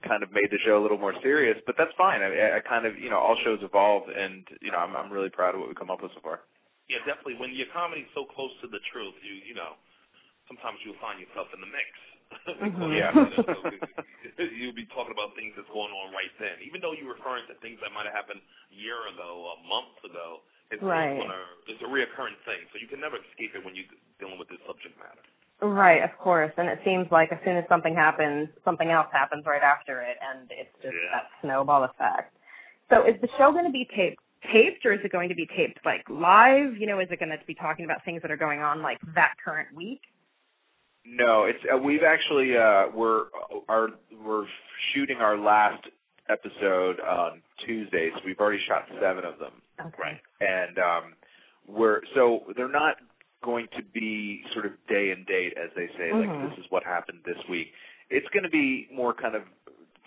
[0.06, 1.58] kind of made the show a little more serious.
[1.66, 2.22] But that's fine.
[2.22, 5.30] I, I kind of, you know, all shows evolve, and you know, I'm I'm really
[5.30, 6.40] proud of what we've come up with so far.
[6.88, 7.40] Yeah, definitely.
[7.40, 9.74] When your comedy's so close to the truth, you you know,
[10.48, 11.90] sometimes you'll find yourself in the mix.
[12.48, 12.90] Mhm.
[12.96, 13.12] Yeah.
[14.58, 17.54] you'll be talking about things that's going on right then, even though you're referring to
[17.60, 20.42] things that might have happened a year ago or months ago.
[20.72, 21.14] It's Right.
[21.14, 23.86] gonna, it's a reoccurring thing, so you can never escape it when you're
[24.18, 25.22] dealing with this subject matter.
[25.62, 26.52] Right, of course.
[26.56, 30.16] And it seems like as soon as something happens, something else happens right after it,
[30.20, 31.10] and it's just Yeah.
[31.12, 32.36] that snowball effect.
[32.90, 35.46] So is the show going to be taped, taped, or is it going to be
[35.46, 36.76] taped like live?
[36.76, 38.98] You know, is it going to be talking about things that are going on like
[39.14, 40.02] that current week?
[41.06, 43.26] No, it's uh, we've actually uh we're
[43.68, 43.88] our
[44.24, 44.46] we're
[44.94, 45.86] shooting our last
[46.30, 49.52] episode on Tuesday, so we've already shot seven of them.
[49.80, 50.20] Okay.
[50.40, 51.14] and um
[51.66, 52.96] we're so they're not
[53.44, 56.20] going to be sort of day and date as they say Mhm.
[56.20, 57.72] like this is what happened this week
[58.10, 59.42] it's going to be more kind of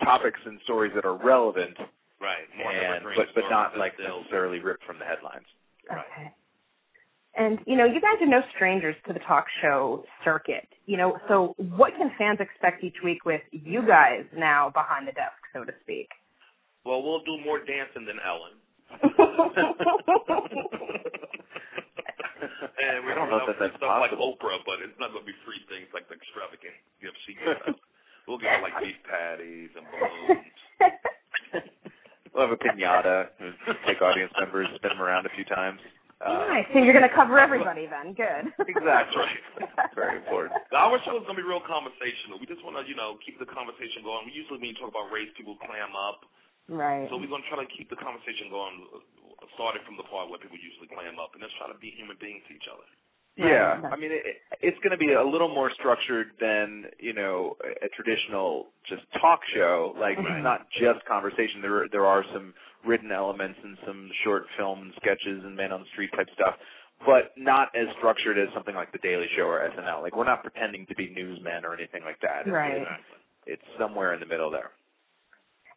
[0.02, 1.76] topics and stories that are relevant
[2.20, 2.48] Right.
[2.58, 5.46] More and but but not like necessarily ripped from the headlines
[5.90, 6.32] Okay.
[7.34, 10.66] And you know, you guys are no strangers to the talk show circuit.
[10.86, 15.12] You know, so what can fans expect each week with you guys now behind the
[15.12, 16.08] desk, so to speak?
[16.84, 18.58] Well, we'll do more dancing than Ellen.
[22.84, 24.14] and we're I don't know gonna that free that's stuff like.
[24.14, 27.78] Oprah, but it's not gonna be free things like the extravagant gifts she gives.
[28.26, 30.58] We'll give her like beef patties and balloons.
[32.36, 33.56] we'll have a piñata and
[33.88, 35.80] take audience members spin them around a few times
[36.18, 36.66] uh, nice.
[36.74, 38.10] So you're going to cover everybody then.
[38.10, 38.50] Good.
[38.58, 39.38] That's right.
[39.94, 42.42] very important Our show is gonna be real conversational.
[42.42, 44.26] We just wanna, you know, keep the conversation going.
[44.26, 46.26] We usually when you talk about race, people clam up.
[46.68, 47.08] Right.
[47.08, 49.00] So we're gonna try to keep the conversation going, uh,
[49.56, 52.16] starting from the part where people usually clam up, and let's try to be human
[52.20, 52.84] beings to each other.
[53.38, 57.54] Yeah, I mean, it, it's going to be a little more structured than you know
[57.62, 59.94] a, a traditional just talk show.
[59.94, 60.26] Like Right.
[60.26, 61.62] it's not just conversation.
[61.62, 62.52] There there are some
[62.84, 66.58] written elements and some short film sketches and man on the street type stuff,
[67.06, 70.02] but not as structured as something like The Daily Show or SNL.
[70.02, 72.42] Like we're not pretending to be newsmen or anything like that.
[72.42, 72.82] It's, Right.
[72.82, 74.70] It's, it's somewhere in the middle there.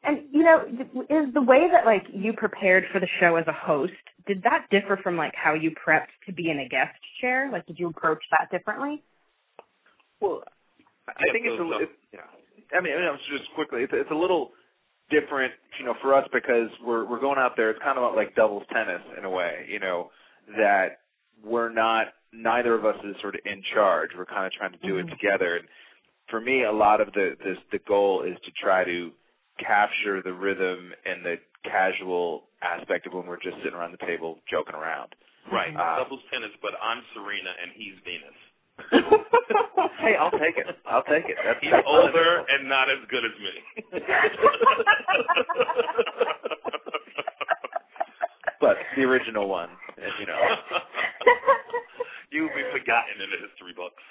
[0.04, 0.64] And you know,
[1.10, 3.94] is the way that like you prepared for the show as a host,
[4.28, 7.50] did that differ from like how you prepped to be in a guest chair?
[7.52, 9.04] Like, did you approach that differently?
[10.20, 10.44] Well,
[11.08, 12.20] I think it's so- a, so- it's, yeah.
[12.78, 14.52] I mean, I mean, just quickly, it's, it's a little
[15.10, 17.70] different, you know, for us because we're we're going out there.
[17.70, 20.10] It's kind of like doubles tennis in a way, you know,
[20.58, 21.00] that
[21.44, 22.08] we're not.
[22.34, 24.12] Neither of us is sort of in charge.
[24.18, 25.04] We're kind of trying to do Mhm.
[25.06, 25.58] it together.
[25.58, 25.68] And
[26.30, 29.12] for me, a lot of the the the goal is to try to
[29.60, 34.40] capture the rhythm and the casual aspect of when we're just sitting around the table
[34.50, 35.14] joking around.
[35.52, 35.76] Right.
[35.76, 38.38] Uh, Doubles tennis, but I'm Serena and he's Venus.
[40.02, 40.66] Hey, I'll take it.
[40.90, 41.38] I'll take it.
[41.46, 43.54] That's, He's that's older and not as good as me.
[48.62, 49.70] but the original one,
[50.20, 50.40] you know.
[52.32, 54.02] You'll be forgotten in the history books.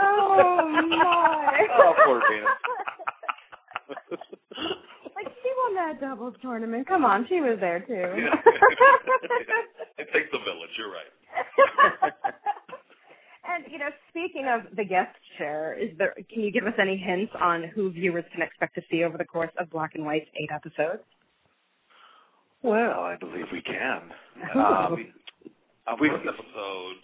[0.00, 1.66] Oh my!
[1.76, 2.48] Oh, poor Venus.
[3.88, 6.86] Like she won that doubles tournament.
[6.86, 7.94] Come on, she was there too.
[9.98, 10.70] it takes a village.
[10.78, 12.12] You're right.
[13.54, 16.14] and you know, speaking of the guest chair, is there?
[16.32, 19.24] Can you give us any hints on who viewers can expect to see over the
[19.24, 21.02] course of Black and White's eight episodes?
[22.62, 24.02] Well, I believe we can.
[24.54, 25.12] Um,
[25.86, 26.96] uh, we, First episode,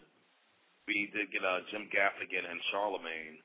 [0.88, 3.36] we did get uh, Jim Gaffigan and Charlemagne.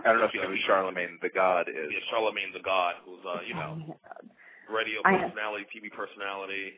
[0.00, 1.92] I don't know if you know who Charlemagne the God is.
[1.92, 3.96] Yeah, Charlemagne the God, who's uh, you know,
[4.72, 6.72] radio personality, TV personality.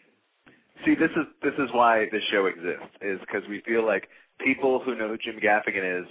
[0.85, 4.09] See, this is this is why this show exists, is because we feel like
[4.43, 6.07] people who know who Jim Gaffigan is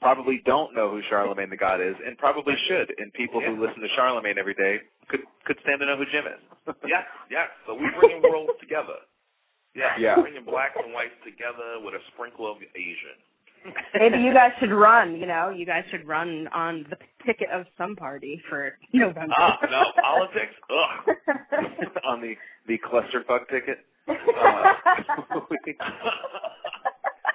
[0.00, 2.94] probably don't know who Charlemagne the God is, and probably should.
[2.98, 6.24] And people who listen to Charlemagne every day could could stand to know who Jim
[6.26, 6.42] is.
[6.84, 7.48] Yes, yes.
[7.66, 8.98] So we bringing worlds together.
[9.76, 10.16] Yeah, Yeah.
[10.18, 13.18] bringing blacks and whites together with a sprinkle of Asian.
[13.94, 15.16] Maybe you guys should run.
[15.16, 19.34] You know, you guys should run on the ticket of some party for November.
[19.38, 20.54] Ah, no politics.
[20.70, 21.16] Ugh.
[22.06, 22.34] on the
[22.66, 23.78] the clusterfuck ticket.
[24.08, 24.14] Uh,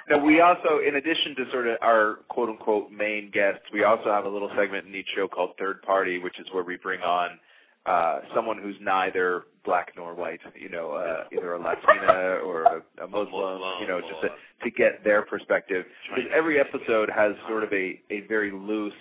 [0.09, 4.05] no, we also, in addition to sort of our quote unquote main guests, we also
[4.05, 7.01] have a little segment in each show called Third Party, which is where we bring
[7.01, 7.39] on
[7.85, 13.03] uh someone who's neither black nor white, you know, uh either a Latina or a,
[13.03, 14.29] a Muslim, you know, just to,
[14.63, 15.85] to get their perspective.
[16.15, 18.93] Because every episode has sort of a a very loose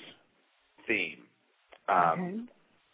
[0.86, 1.18] theme.
[1.88, 2.48] Um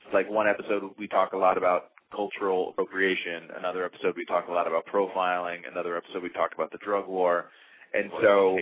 [0.08, 0.14] Okay.
[0.14, 4.52] like one episode we talk a lot about cultural appropriation, another episode we talk a
[4.52, 7.50] lot about profiling, another episode we talk about the drug war,
[7.92, 8.56] and so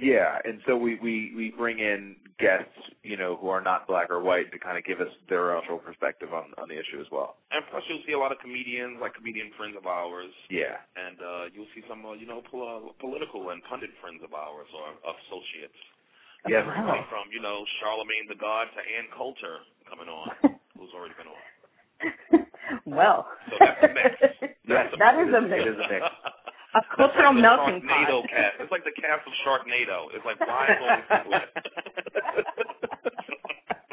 [0.00, 4.10] yeah, and so we we we bring in guests, you know, who are not black
[4.10, 7.06] or white to kind of give us their actual perspective on on the issue as
[7.12, 7.36] well.
[7.50, 11.18] And plus, you'll see a lot of comedians, like comedian friends of ours, Yeah, and
[11.20, 14.86] uh, you'll see some, uh, you know, pol- political and pundit friends of ours or
[15.12, 15.78] associates.
[16.48, 16.62] yeah.
[16.64, 20.28] Everybody from, you know, Charlemagne the God to Ann Coulter coming on,
[20.78, 21.42] who's already been on.
[22.86, 24.10] well, So that's a mix.
[24.62, 25.62] Yes, that is a it mix.
[25.68, 26.06] is a mix.
[26.74, 28.30] A cultural It's like melting Sharknado pot.
[28.30, 28.56] cast.
[28.60, 30.08] It's like the cast of Sharknado.
[30.16, 31.52] It's like why is only split?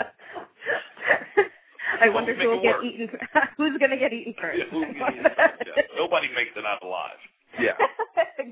[2.01, 2.85] I wonder who will get work.
[2.85, 3.09] eaten.
[3.57, 4.57] Who's going to get eaten first?
[4.57, 5.63] Yeah, who's getting first?
[5.67, 5.83] Yeah.
[5.97, 7.19] Nobody makes it out alive.
[7.59, 7.75] Yeah.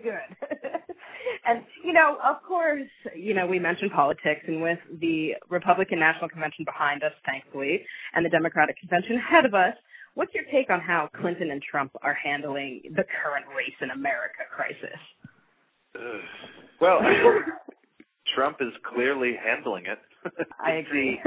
[0.04, 0.36] Good.
[1.48, 6.28] and you know, of course, you know, we mentioned politics, and with the Republican National
[6.28, 9.74] Convention behind us, thankfully, and the Democratic Convention ahead of us,
[10.17, 14.43] what's your take on how Clinton and Trump are handling the current race in America
[14.49, 14.99] crisis?
[16.80, 17.01] Well,
[18.38, 19.97] Trump is clearly handling it.
[20.62, 21.17] I agree.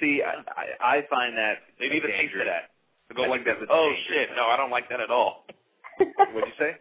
[0.00, 2.72] See, I, I I find that They need a taste of that.
[3.08, 3.60] To go like that.
[3.68, 4.00] Oh danger.
[4.08, 4.28] shit!
[4.32, 5.44] No, I don't like that at all.
[6.00, 6.72] What'd you say?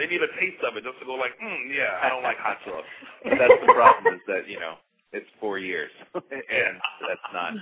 [0.00, 2.40] They need a taste of it just to go like, mm, yeah, I don't like
[2.40, 2.88] hot sauce.
[3.28, 4.80] That's the problem is that you know
[5.12, 7.52] it's four years, and that's not.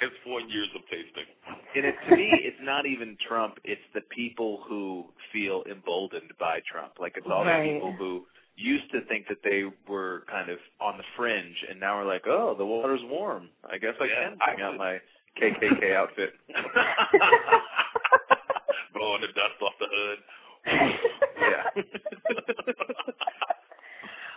[0.00, 1.24] It's four years of tasting.
[1.74, 3.58] And it, to me, it's not even Trump.
[3.64, 6.94] It's the people who feel emboldened by Trump.
[7.00, 7.62] Like it's all Right.
[7.64, 11.78] the people who used to think that they were kind of on the fringe, and
[11.80, 13.48] now we're like, oh, the water's warm.
[13.70, 15.00] I guess I Yeah, can bring out my
[15.40, 16.32] KKK outfit.
[18.94, 20.18] Blowing the dust off the hood.
[21.40, 21.64] yeah.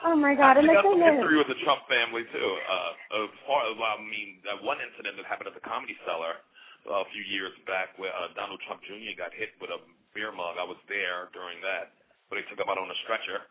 [0.10, 0.58] oh my God!
[0.58, 2.50] I And got some history with the Trump family too.
[2.66, 6.42] Uh, as far as I mean, that one incident that happened at the Comedy Cellar
[6.90, 9.14] uh, a few years back, where uh, Donald Trump Jr.
[9.16, 9.80] got hit with a
[10.18, 10.58] beer mug.
[10.58, 11.94] I was there during that,
[12.28, 13.46] where they took him out on a stretcher.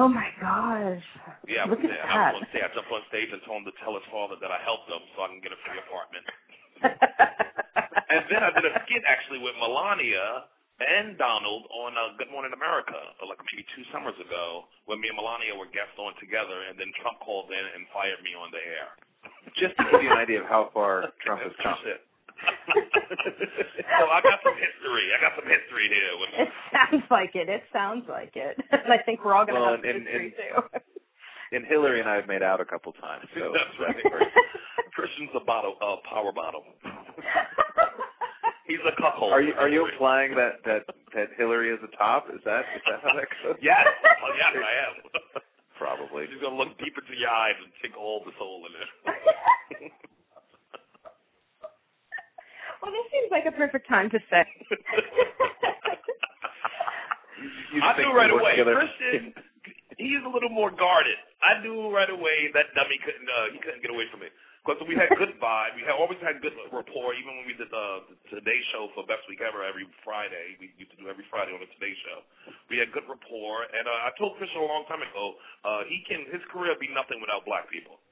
[0.00, 1.04] oh my gosh!
[1.46, 2.00] Yeah, Look at there.
[2.00, 2.08] that.
[2.08, 2.64] I was on stage.
[2.64, 5.02] I jumped on stage and told him to tell his father that I helped him
[5.14, 6.24] so I can get a free apartment.
[8.10, 12.52] And then I did a skit actually with Melania and Donald on uh, Good Morning
[12.56, 16.64] America, uh, like maybe two summers ago, when me and Melania were guests on together,
[16.68, 18.88] and then Trump called in and fired me on the air.
[19.60, 21.76] Just to give you an idea of how far Trump has come.
[21.84, 22.00] Shit.
[22.40, 25.06] so I got some history.
[25.12, 26.12] I got some history here.
[26.16, 27.48] With It sounds like it.
[27.52, 28.56] It sounds like it.
[28.72, 30.80] And I think we're all going to Well, have and- history and- too.
[31.52, 33.98] And Hillary and I have made out a couple times, so That's right.
[34.94, 36.62] Christian's a bottle, uh, power bottle.
[38.70, 39.34] He's a cuckold.
[39.34, 40.86] Are you are you implying that that
[41.18, 42.30] that Hillary is the top?
[42.30, 43.58] Is that is that how that goes?
[43.66, 43.82] Yes.
[43.82, 44.94] Oh, yes, I am.
[45.80, 46.30] Probably.
[46.30, 49.90] She's gonna look deep into your eyes and take all the soul in it.
[52.78, 54.46] well, this seems like a perfect time to say.
[57.74, 58.54] You I knew right away.
[58.60, 58.76] together?
[58.76, 59.32] Christian,
[59.96, 61.16] he's a little more guarded.
[61.40, 63.26] I knew right away that dummy couldn't.
[63.26, 64.28] Uh, he couldn't get away from me.
[64.60, 65.72] Because we had good vibe.
[65.72, 67.16] We had always had good rapport.
[67.16, 70.68] Even when we did the, the Today Show for Best Week Ever every Friday, we
[70.76, 72.20] used to do every Friday on the Today Show.
[72.68, 76.04] We had good rapport, and uh, I told Christian a long time ago, uh, he
[76.04, 78.04] can his career be nothing without black people.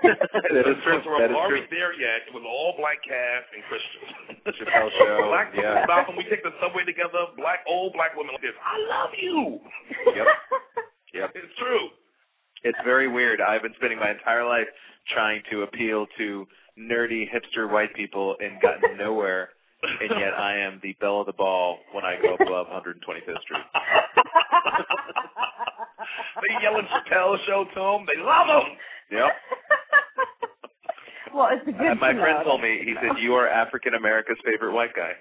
[0.00, 1.02] that is true.
[1.20, 1.66] That is true.
[1.68, 2.24] there yet.
[2.24, 4.02] It was all black cast and Christian.
[4.56, 5.84] Chappelle Show, Black people yeah.
[5.84, 7.34] stop when we take the subway together.
[7.36, 8.56] Black old black women like this.
[8.62, 9.60] I love you.
[10.16, 10.26] Yep.
[11.16, 11.32] Yep.
[11.32, 11.96] It's true.
[12.64, 13.40] It's very weird.
[13.40, 14.66] I've been spending my entire life
[15.14, 16.46] trying to appeal to
[16.78, 19.50] nerdy hipster white people and gotten nowhere,
[19.82, 23.62] and yet I am the belle of the ball when I go above 125th Street.
[26.42, 28.06] they yelling Chappelle show to him.
[28.06, 28.76] They love him.
[29.10, 29.30] Yep.
[31.34, 31.86] well, it's a good.
[31.86, 32.44] And my to friend know.
[32.44, 35.12] told me, he said, "You are African America's favorite white guy."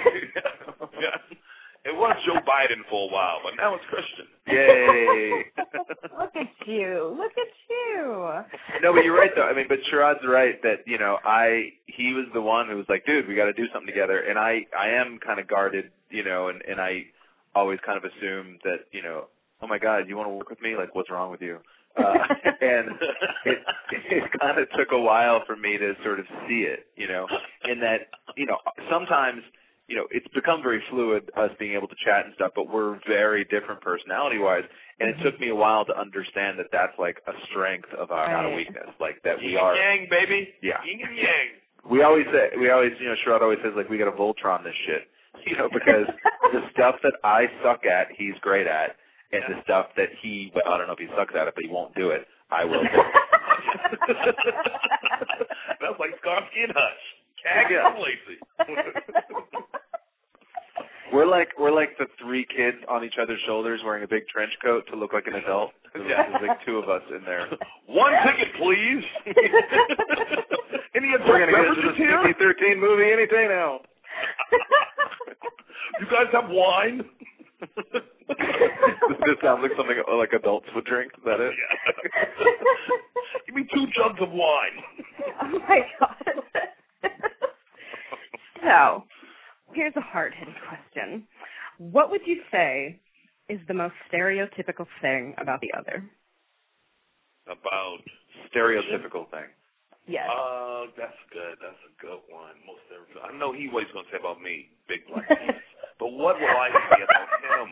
[0.98, 1.18] yeah.
[1.84, 4.24] It was Joe Biden for a while, but now it's Christian.
[4.48, 5.44] Yay!
[6.24, 7.14] Look at you!
[7.18, 8.40] Look at you!
[8.82, 9.42] no, but you're right though.
[9.44, 12.86] I mean, but Sherrod's right that you know I he was the one who was
[12.88, 15.90] like, dude, we got to do something together, and I I am kind of guarded,
[16.08, 17.04] you know, and and I
[17.54, 19.26] always kind of assume that you know,
[19.60, 20.76] oh my God, you want to work with me?
[20.76, 21.58] Like, what's wrong with you?
[21.96, 22.02] Uh,
[22.60, 22.88] and
[23.44, 23.58] it
[23.92, 27.26] it kind of took a while for me to sort of see it, you know,
[27.70, 28.56] in that you know
[28.90, 29.42] sometimes
[29.88, 32.98] you know, it's become very fluid, us being able to chat and stuff, but we're
[33.06, 34.64] very different personality wise.
[35.00, 35.24] And it mm-hmm.
[35.24, 38.54] took me a while to understand that that's like a strength of our, not a
[38.54, 38.90] weakness.
[39.00, 40.54] Like that we are yang, baby.
[40.62, 40.78] Yeah.
[40.84, 41.48] Yin and yang.
[41.84, 44.64] We always say, we always, you know, Sherrod always says like we got a Voltron
[44.64, 45.04] this shit,
[45.44, 46.08] you know, because
[46.56, 48.96] the stuff that I suck at, he's great at,
[49.32, 51.60] and the stuff that he, well, I don't know if he sucks at it, but
[51.62, 52.24] he won't do it.
[52.50, 52.80] I will.
[52.80, 52.88] Do
[55.84, 57.04] That's like Starsky and Hush.
[57.44, 57.92] Cag yeah.
[57.92, 58.40] and Lacey.
[61.14, 61.22] Hutch.
[62.88, 65.70] on each other's shoulders wearing a big trench coat to look like an adult.
[65.94, 67.46] There's like two of us in there.
[67.86, 69.04] One ticket, please.
[70.96, 72.22] Any We're gonna get beverages into here?
[72.26, 73.80] this PG-13 movie any day now.
[76.00, 77.02] You guys have wine?
[77.60, 81.12] this sounds like something like adults would drink.
[81.18, 81.52] Is that it?
[83.46, 84.82] Give me two jugs of wine.
[85.42, 86.24] oh my god.
[88.62, 89.04] so,
[89.74, 91.26] here's a hard-hitting question.
[91.78, 93.00] What would you say
[93.48, 96.04] is the most stereotypical thing about the other?
[97.46, 97.98] About
[98.54, 99.50] Stereotypical thing.
[100.06, 100.28] Yes.
[100.28, 101.56] uh, that's good.
[101.64, 102.52] That's a good one.
[102.68, 105.56] Most every, I know he what he's gonna say about me, big black penis.
[105.98, 107.68] but what will I say about him?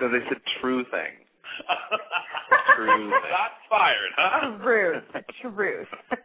[0.00, 1.26] No, they said true thing.
[2.76, 3.10] True thing.
[3.10, 4.58] Not fired, huh?
[4.62, 5.02] Truth.
[5.42, 5.88] Truth.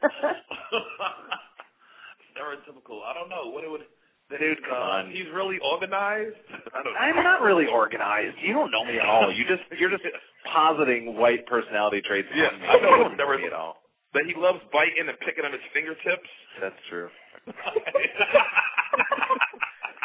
[2.33, 3.05] Stereotypical.
[3.05, 3.49] I don't know.
[3.53, 3.85] What it would.
[4.33, 5.11] Dude, come on.
[5.13, 6.35] He's really organized.
[6.73, 6.99] I don't know.
[6.99, 8.33] I'm not really organized.
[8.41, 9.29] You don't know me at all.
[9.29, 10.01] You just you're just
[10.49, 12.27] positing white personality traits.
[12.33, 12.65] Yeah, on me.
[12.65, 12.81] I know.
[12.81, 13.77] You don't know Never- me at all.
[14.17, 16.29] that he loves biting and picking on his fingertips.
[16.61, 17.09] That's true.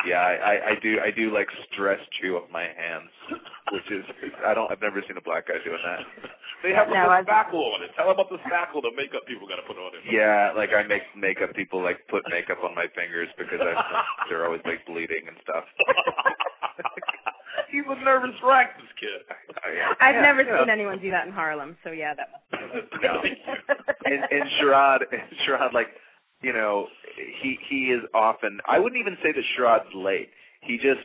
[0.07, 0.97] Yeah, I, I, I do.
[1.05, 3.11] I do like stress chew up my hands,
[3.74, 4.05] which is
[4.47, 4.70] I don't.
[4.70, 6.01] I've never seen a black guy doing that.
[6.63, 7.91] They have No, a I- spackle on it.
[7.95, 10.03] Tell about the spackle the makeup people got to put on it.
[10.11, 13.75] Yeah, like I make makeup people like put makeup on my fingers because I,
[14.29, 15.65] they're always like bleeding and stuff.
[17.71, 19.23] He's a nervous wreck, this kid.
[20.01, 20.61] I've Yeah, never you know.
[20.63, 23.21] seen anyone do that in Harlem, so yeah, that must be No.
[23.23, 25.01] and, and Sherrod,
[25.47, 25.89] Sherrod, like,
[26.41, 26.87] you know,
[27.43, 28.59] he he is often.
[28.67, 30.31] I wouldn't even say that Sherrod's late.
[30.63, 31.05] He just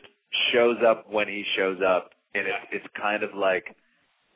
[0.52, 3.74] shows up when he shows up, and it's it's kind of like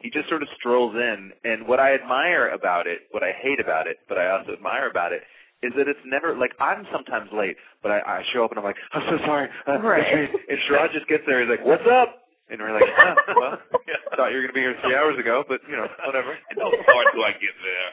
[0.01, 1.33] he just sort of strolls in.
[1.45, 4.89] And what I admire about it, what I hate about it, but I also admire
[4.89, 5.23] about it,
[5.63, 8.65] is that it's never like I'm sometimes late, but I, I show up and I'm
[8.65, 9.49] like, I'm so sorry.
[9.67, 10.07] Uh, Right.
[10.07, 10.35] it's.
[10.49, 11.43] And Sherrod just gets there.
[11.43, 12.23] He's like, What's up?
[12.49, 13.61] And we're like, huh, well,
[14.17, 16.33] thought you were gonna be here three hours ago, but you know, whatever.
[16.33, 17.91] It don't start till I get there.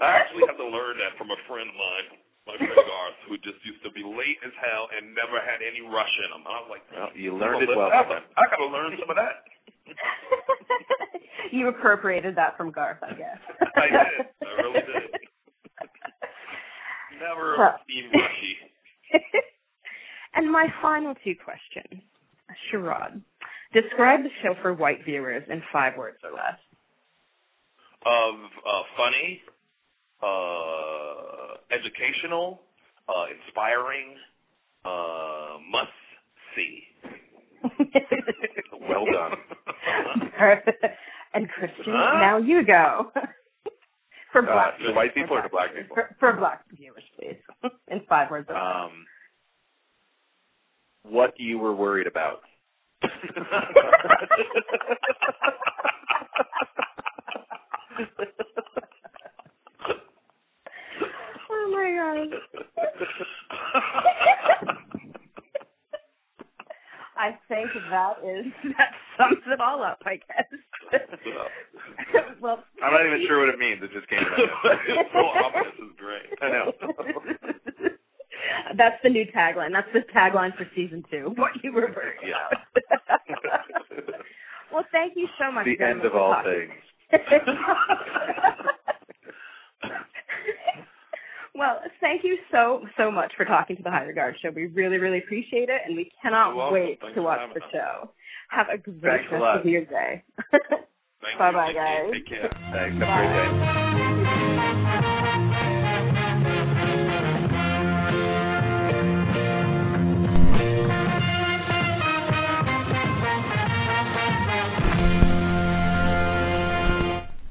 [0.00, 2.06] I actually have to learn that from a friend of mine,
[2.46, 5.80] my friend Garth, who just used to be late as hell and never had any
[5.82, 6.42] rush in him.
[6.42, 7.90] And I was like, Well, you learned it "Well, well.
[7.90, 9.46] I, I gotta learn some of that.
[11.52, 13.38] you appropriated that from Garth, I guess.
[13.76, 14.26] I did.
[14.42, 15.10] I really did.
[17.20, 17.78] Never Well.
[17.86, 18.56] be rushy.
[20.34, 22.02] and my final two questions.
[22.70, 23.22] Sherrod,
[23.72, 26.58] describe the show for white viewers in five words or less.
[28.04, 29.40] Of uh, funny,
[30.22, 32.60] uh, educational,
[33.08, 34.14] uh, inspiring,
[34.84, 35.90] uh, must
[36.54, 36.82] see.
[38.88, 39.32] Well done.
[41.34, 42.18] and Christian, Huh?
[42.18, 43.12] now you go.
[44.32, 45.94] for Uh, black to white people or to black people?
[45.94, 47.36] For, for black viewers, please.
[47.88, 48.56] in five words or.
[48.56, 49.06] Um,
[51.04, 52.40] what you were worried about.
[61.62, 62.28] oh my god.
[67.16, 68.46] I think that is
[68.78, 71.00] that sums it all up, I guess.
[72.40, 73.80] well, I'm not even sure what it means.
[73.82, 74.38] It just came to my
[74.88, 75.74] it's so obvious.
[75.78, 76.26] It's great.
[76.40, 76.72] I know.
[78.76, 79.72] That's the new tagline.
[79.72, 81.32] That's the tagline for season two.
[81.36, 82.48] What you were worried Yeah.
[82.80, 83.20] about.
[84.72, 85.66] well, thank you so much.
[85.66, 86.70] the end of all talking.
[87.10, 87.22] things.
[91.54, 94.50] well, thank you so so much for talking to the High Regard Show.
[94.54, 97.70] We really really appreciate it, and we cannot wait Thanks to watch the us.
[97.72, 98.10] show.
[98.50, 99.58] Have a great Thanks rest lot.
[99.60, 100.22] of your day.
[100.52, 102.10] Thank Bye bye, guys.
[102.12, 102.50] Take care.
[102.72, 102.96] Thanks.
[102.98, 104.62] Have a great day.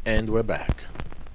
[0.05, 0.83] And we're back.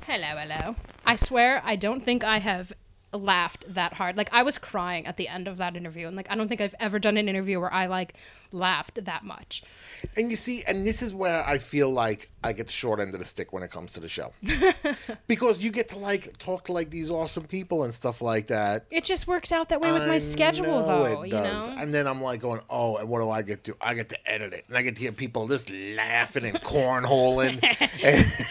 [0.06, 0.76] Hello, hello.
[1.04, 2.72] I swear, I don't think I have
[3.16, 4.16] laughed that hard.
[4.16, 6.60] Like I was crying at the end of that interview, and like I don't think
[6.60, 8.14] I've ever done an interview where I like
[8.52, 9.62] laughed that much.
[10.16, 13.12] And you see, and this is where I feel like I get the short end
[13.12, 14.32] of the stick when it comes to the show.
[15.26, 18.86] because you get to like talk to like these awesome people and stuff like that.
[18.90, 21.22] It just works out that way with my schedule, though.
[21.22, 21.66] It you does.
[21.68, 23.76] know, And then I'm like going, oh, and what do I get to?
[23.80, 27.59] I get to edit it, and I get to hear people just laughing and cornholing.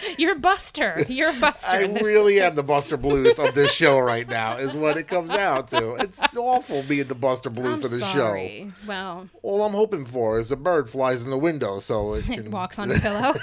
[0.18, 1.02] you're Buster.
[1.08, 1.70] You're Buster.
[1.70, 4.56] I really am the Buster Bluth of this show right now.
[4.56, 5.94] Is what it comes out to.
[5.94, 8.70] It's awful being the Buster Bluth I'm of the show.
[8.86, 12.42] Well, All I'm hoping for is a bird flies in the window so it it
[12.42, 13.34] can walks on a pillow.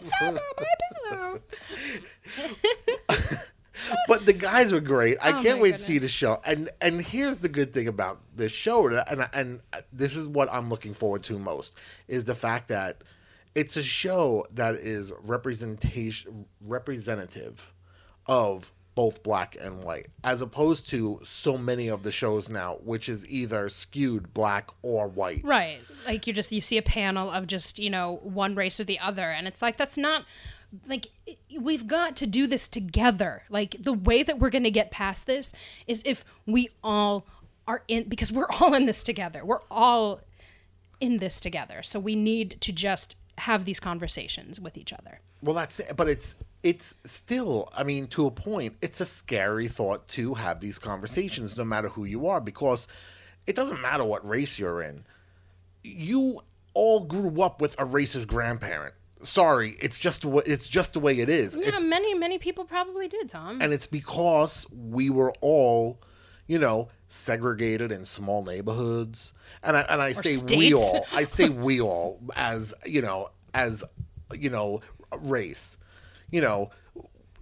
[0.00, 1.40] Walks on- It's my pillow.
[4.08, 5.16] but the guys are great.
[5.22, 6.40] I Oh can't wait to see the show.
[6.44, 9.60] And and here's the good thing about this show, and and
[9.92, 11.74] this is what I'm looking forward to most
[12.08, 13.02] is the fact that
[13.54, 17.72] it's a show that is representation representative
[18.26, 23.08] of both black and white, as opposed to so many of the shows now, which
[23.08, 25.42] is either skewed black or white.
[25.44, 25.80] Right.
[26.06, 28.98] Like you just you see a panel of just, you know, one race or the
[28.98, 30.24] other and it's like that's not
[30.88, 31.08] like
[31.60, 33.42] we've got to do this together.
[33.50, 35.52] Like the way that we're going to get past this
[35.86, 37.26] is if we all
[37.68, 39.44] are in because we're all in this together.
[39.44, 40.22] We're all
[41.00, 41.82] in this together.
[41.82, 45.18] So we need to just have these conversations with each other.
[45.42, 45.92] Well, that's it.
[45.96, 46.34] But it's
[46.66, 51.56] it's still, I mean, to a point, it's a scary thought to have these conversations,
[51.56, 52.88] no matter who you are, because
[53.46, 55.04] it doesn't matter what race you're in.
[55.84, 56.40] You
[56.74, 58.94] all grew up with a racist grandparent.
[59.22, 61.56] Sorry, it's just the way- it's just the way it is.
[61.56, 63.62] Yeah, It's, many many people probably did, Tom.
[63.62, 66.00] and it's because we were all,
[66.48, 69.32] you know, segregated in small neighborhoods.
[69.62, 71.06] And I and I say we all.
[71.12, 73.84] I say we all as you know as
[74.34, 74.80] you know
[75.20, 75.78] race.
[76.30, 76.70] You know,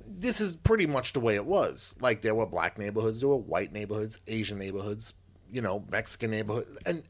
[0.07, 1.95] this is pretty much the way it was.
[2.01, 5.15] Like there were black neighborhoods, there were white neighborhoods, Asian neighborhoods,
[5.51, 7.03] you know, Mexican neighborhoods, and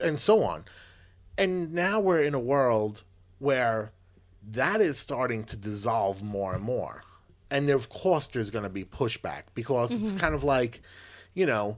[0.00, 0.64] and so on.
[1.36, 3.02] And now we're in a world
[3.38, 3.92] where
[4.50, 7.02] that is starting to dissolve more and more.
[7.50, 10.18] And of course, there's going to be pushback because it's mm-hmm.
[10.18, 10.82] kind of like,
[11.34, 11.76] you know,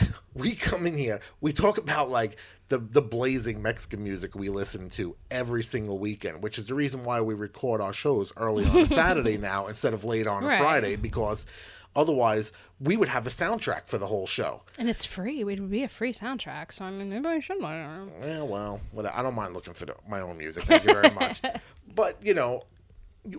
[0.34, 2.36] we come in here, we talk about like
[2.68, 7.04] the the blazing Mexican music we listen to every single weekend, which is the reason
[7.04, 10.46] why we record our shows early on a Saturday now instead of late on a
[10.48, 10.58] Right.
[10.58, 11.46] Friday because
[11.94, 14.62] otherwise we would have a soundtrack for the whole show.
[14.78, 15.40] and it's free.
[15.40, 16.72] It would be a free soundtrack.
[16.72, 18.12] So I mean, maybe I should learn.
[18.20, 18.80] Yeah, well,
[19.14, 20.64] I don't mind looking for the, my own music.
[20.64, 21.40] Thank you very much.
[21.94, 22.64] but you know,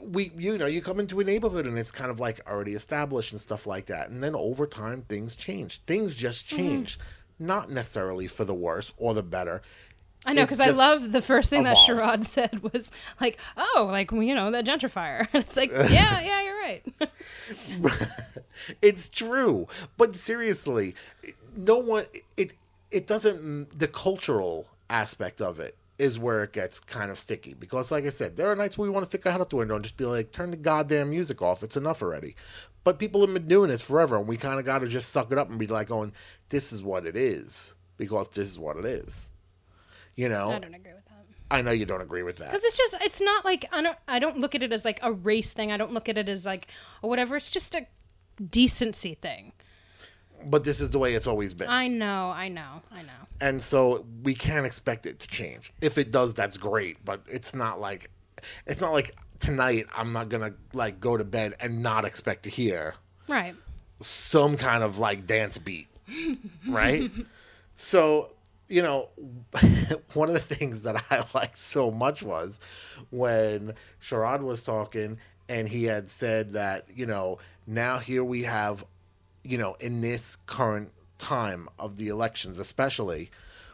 [0.01, 3.31] we you know you come into a neighborhood and it's kind of like already established
[3.31, 5.79] and stuff like that, and then over time things change.
[5.81, 6.57] Things just Mm-hmm.
[6.57, 6.99] change,
[7.39, 9.61] not necessarily for the worse or the better.
[10.25, 12.01] I know because I love the first thing that evolves.
[12.01, 16.59] Sherrod said was like, "Oh, like you know the gentrifier." it's like, yeah, yeah, you're
[16.59, 16.83] right.
[18.81, 19.67] it's true,
[19.97, 20.95] but seriously,
[21.55, 22.53] no one it
[22.91, 27.91] it doesn't the cultural aspect of it is where it gets kind of sticky because
[27.91, 29.55] like I said, there are nights where we want to stick our head out the
[29.55, 31.63] window and just be like, turn the goddamn music off.
[31.63, 32.35] It's enough already.
[32.83, 35.31] But people have been doing this forever and we kind of got to just suck
[35.31, 36.13] it up and be like going,
[36.49, 39.29] this is what it is because this is what it is.
[40.15, 41.17] You know, I don't agree with that
[41.49, 42.51] I know you don't agree with that.
[42.51, 44.99] because it's just it's not like I don't I don't look at it as like
[45.01, 45.71] a race thing.
[45.71, 46.67] I don't look at it as like
[47.01, 47.35] or whatever.
[47.37, 47.87] It's just a
[48.49, 49.53] decency thing.
[50.49, 51.69] But this is the way it's always been.
[51.69, 53.11] I know, I know, I know.
[53.41, 55.73] and so we can't expect it to change.
[55.81, 58.09] If it does, that's great, but it's not like
[58.65, 62.49] it's not like tonight I'm not gonna like go to bed and not expect to
[62.49, 62.95] hear
[63.27, 63.55] Right.
[63.99, 65.87] some kind of like dance beat,
[66.67, 67.11] right?
[67.75, 68.31] so
[68.69, 69.07] you know,
[70.13, 72.59] one of the things that I liked so much was
[73.11, 75.17] when Sherrod was talking
[75.49, 78.83] and he had said that you know now here we have
[79.47, 83.29] you know, in this current time of the elections, especially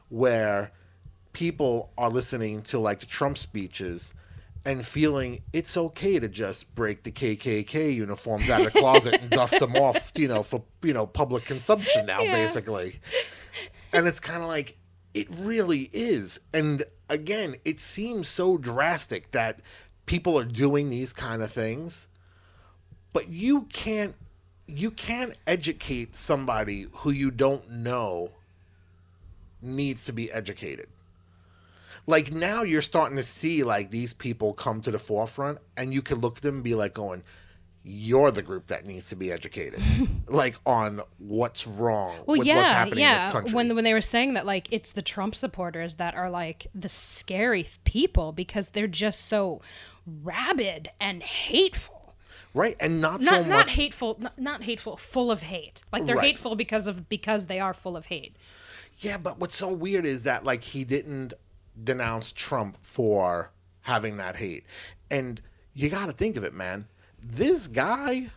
[0.10, 0.72] where
[1.34, 4.14] people are listening to like the Trump speeches
[4.66, 9.30] and feeling it's okay to just break the KKK uniforms out of the closet and
[9.32, 12.32] dust them off, you know, for, you know, public consumption now, Yeah.
[12.32, 13.00] basically.
[13.92, 14.78] And it's kind of like,
[15.14, 16.40] it really is.
[16.54, 19.60] And again, it seems so drastic that
[20.06, 22.08] people are doing these kind of things,
[23.12, 24.16] but you can't
[24.68, 28.32] you can't educate somebody who you don't know
[29.62, 30.88] needs to be educated.
[32.06, 36.02] Like now you're starting to see like these people come to the forefront and you
[36.02, 37.24] can look at them and be like going,
[37.84, 39.82] You're the group that needs to be educated.
[40.28, 43.32] like on what's wrong Well, with yeah, what's happening in this yeah.
[43.32, 43.54] country.
[43.54, 46.90] When when they were saying that, like it's the Trump supporters that are like the
[46.90, 49.62] scary people because they're just so
[50.06, 52.03] rabid and hateful.
[52.54, 52.76] Right?
[52.80, 55.82] And not, Not so not much hateful, not, not hateful, full of hate.
[55.92, 56.26] Like they're Right.
[56.26, 58.36] hateful because of because they are full of hate.
[59.00, 61.34] Yeah, but what's so weird is that like he didn't
[61.84, 63.52] denounce Trump for
[63.82, 64.64] having that hate.
[65.10, 65.42] And
[65.74, 66.88] you got to think of it, man.
[67.22, 68.28] This guy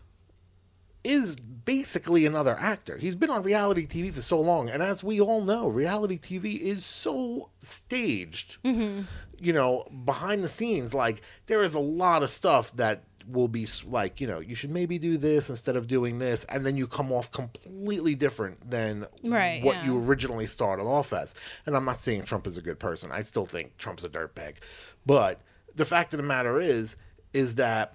[1.07, 2.97] is basically another actor.
[2.97, 6.61] He's been on reality TV for so long, and as we all know, reality TV
[6.61, 8.63] is so staged.
[8.63, 9.03] Mm-hmm.
[9.39, 13.67] You know, behind the scenes, like there is a lot of stuff that will be
[13.87, 16.87] like, you know, you should maybe do this instead of doing this, and then you
[16.87, 19.87] come off completely different than Right, what yeah.
[19.87, 21.35] you originally started off as.
[21.67, 23.11] And I'm not saying Trump is a good person.
[23.13, 24.57] I still think Trump's a dirtbag.
[25.05, 25.41] But
[25.75, 26.97] the fact of the matter is,
[27.33, 27.95] is that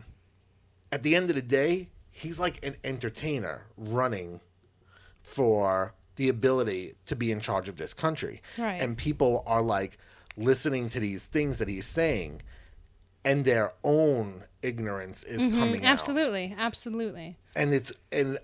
[0.91, 1.89] at the end of the day,
[2.21, 4.41] he's like an entertainer running
[5.23, 8.41] for the ability to be in charge of this country.
[8.57, 8.81] Right.
[8.81, 9.97] And people are like
[10.37, 12.41] listening to these things that he's saying
[13.25, 15.75] and their own ignorance is coming out.
[15.77, 15.85] Mm-hmm.
[15.85, 17.37] Absolutely, absolutely.
[17.55, 18.37] And it's and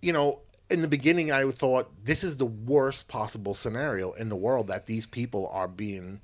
[0.00, 0.40] you know,
[0.70, 4.86] in the beginning I thought this is the worst possible scenario in the world that
[4.86, 6.20] these people are being,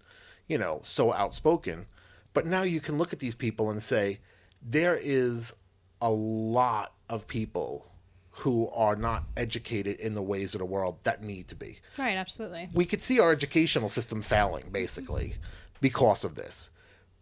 [0.47, 1.87] you know, so outspoken.
[2.33, 4.19] But now you can look at these people and say
[4.63, 5.53] there is
[6.01, 7.87] a lot of people
[8.31, 11.79] who are not educated in the ways of the world that need to be.
[11.97, 12.69] Right, absolutely.
[12.75, 15.35] we could see our educational system failing basically
[15.81, 16.71] because of this.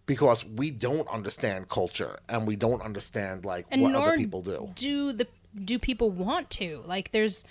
[0.06, 4.70] Because we don't understand culture and we don't understand like And what other people do.
[4.74, 5.26] do the
[5.64, 6.82] do people want to.
[6.84, 7.44] Like there's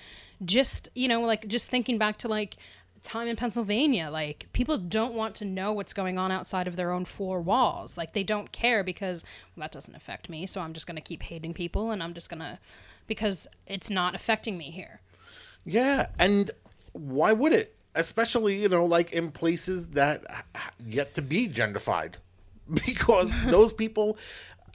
[0.46, 2.58] just you know like just thinking back to like
[3.04, 4.10] time in pennsylvania.
[4.10, 7.98] Like people don't want to know what's going on outside of their own four walls.
[7.98, 9.24] Like they don't care because
[9.56, 12.14] well, that doesn't affect me so i'm just going to keep hating people and i'm
[12.14, 12.58] just going to
[13.08, 15.02] because it's not affecting me here.
[15.66, 16.52] Yeah and
[16.94, 17.76] why would it?
[17.96, 20.24] Especially you know like in places that
[20.86, 22.16] yet to be gentrified.
[22.86, 24.18] Because those people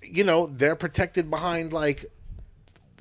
[0.02, 2.04] you know they're protected behind like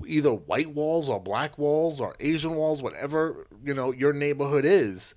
[0.06, 5.16] either white walls or black walls or asian walls whatever you know your neighborhood is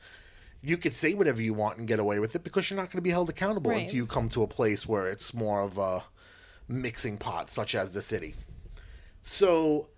[0.62, 2.98] you could say whatever you want and get away with it because you're not going
[2.98, 3.82] to be held accountable Right.
[3.82, 6.04] until you come to a place where it's more of a
[6.68, 8.34] mixing pot such as the city
[9.22, 9.88] so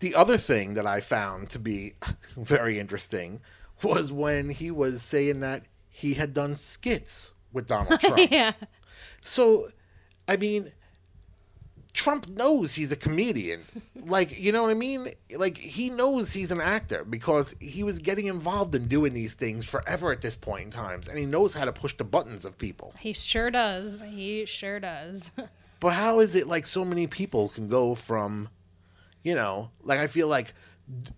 [0.00, 1.94] the other thing that I found to be
[2.36, 3.40] very interesting
[3.82, 8.30] was when he was saying that he had done skits with Donald Trump.
[8.30, 8.52] yeah
[9.22, 9.68] So,
[10.28, 10.72] I mean,
[11.92, 13.62] Trump knows he's a comedian.
[14.06, 15.08] Like, you know what I mean?
[15.36, 19.68] Like, he knows he's an actor because he was getting involved in doing these things
[19.68, 22.56] forever at this point in times, and he knows how to push the buttons of
[22.56, 22.94] people.
[22.98, 25.32] he sure does he sure does
[25.80, 28.48] But how is it like so many people can go from,
[29.22, 30.54] you know, like I feel like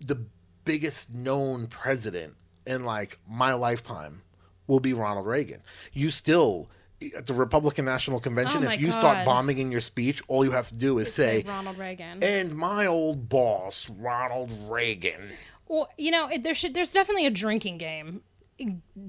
[0.05, 0.19] the
[0.65, 2.35] biggest known president
[2.67, 4.21] in like my lifetime
[4.67, 5.61] will be Ronald Reagan.
[5.93, 6.69] You still
[7.15, 8.99] at the Republican National Convention, Oh if you God.
[8.99, 12.53] start bombing in your speech, all you have to do is say, ronald reagan "And
[12.55, 15.31] my old boss, Ronald Reagan."
[15.67, 18.21] Well, you know, it, there should there's definitely a drinking game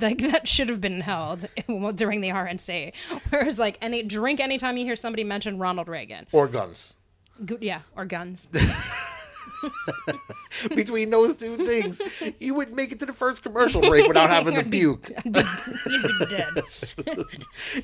[0.01, 1.47] like that should have been held
[1.97, 2.92] during the RNC.
[3.30, 6.26] Whereas like any drink anytime you hear somebody mention Ronald Reagan.
[6.32, 6.97] Or guns.
[7.61, 8.49] Yeah, or guns.
[10.75, 12.01] Between those two things,
[12.41, 15.11] you wouldn't make it to the first commercial break without having to be- puke.
[15.25, 15.33] You'd
[16.19, 16.27] be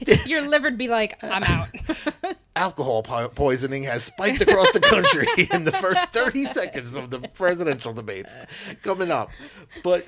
[0.03, 0.27] dead.
[0.27, 1.69] Your liver'd be like, I'm out.
[2.57, 7.21] alcohol po- poisoning has spiked across the country in the first 30 seconds of the
[7.21, 8.39] presidential debates
[8.83, 9.31] coming up.
[9.83, 10.07] But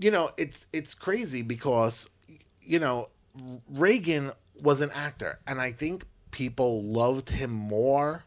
[0.00, 2.08] you know, it's it's crazy because
[2.62, 3.08] you know,
[3.68, 8.24] Reagan was an actor and I think people loved him more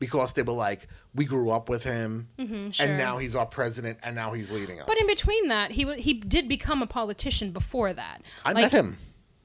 [0.00, 2.86] because they were like we grew up with him Mm-hmm, sure.
[2.86, 4.86] and now he's our president and now he's leading us.
[4.88, 8.22] But in between that, he w- he did become a politician before that.
[8.44, 8.98] I Like, met him.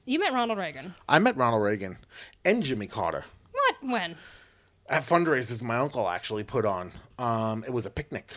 [0.06, 0.94] You met Ronald Reagan.
[1.08, 1.98] I met Ronald Reagan
[2.44, 3.24] and Jimmy Carter.
[3.52, 3.74] What?
[3.82, 4.16] When?
[4.88, 6.92] At fundraisers my uncle actually put on.
[7.18, 8.34] Um, it was a picnic.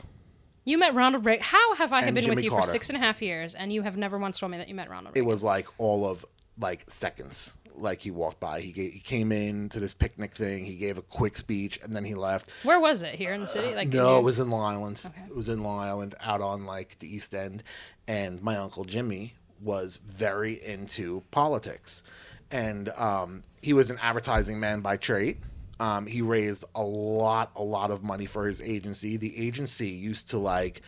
[0.66, 1.44] You met Ronald Reagan.
[1.44, 2.66] How have I been Jimmy with you Carter.
[2.66, 4.76] for six and a half years and you have never once told me that you
[4.76, 5.28] met Ronald Reagan?
[5.28, 6.26] it was like all of
[6.60, 8.62] like seconds like he walked by.
[8.62, 10.66] He, ga- he came in to this picnic thing.
[10.66, 12.52] He gave a quick speech and then he left.
[12.64, 13.16] Where was it?
[13.16, 13.76] Here in the city?
[13.76, 15.04] Like no it was in long island.
[15.28, 17.64] It was in long island out on like the east end.
[18.08, 22.04] And my uncle jimmy was very into politics.
[22.52, 25.38] And um, he was an advertising man by trade.
[25.80, 29.18] Um, he raised a lot a lot of money for his agency.
[29.18, 30.82] The agency used to like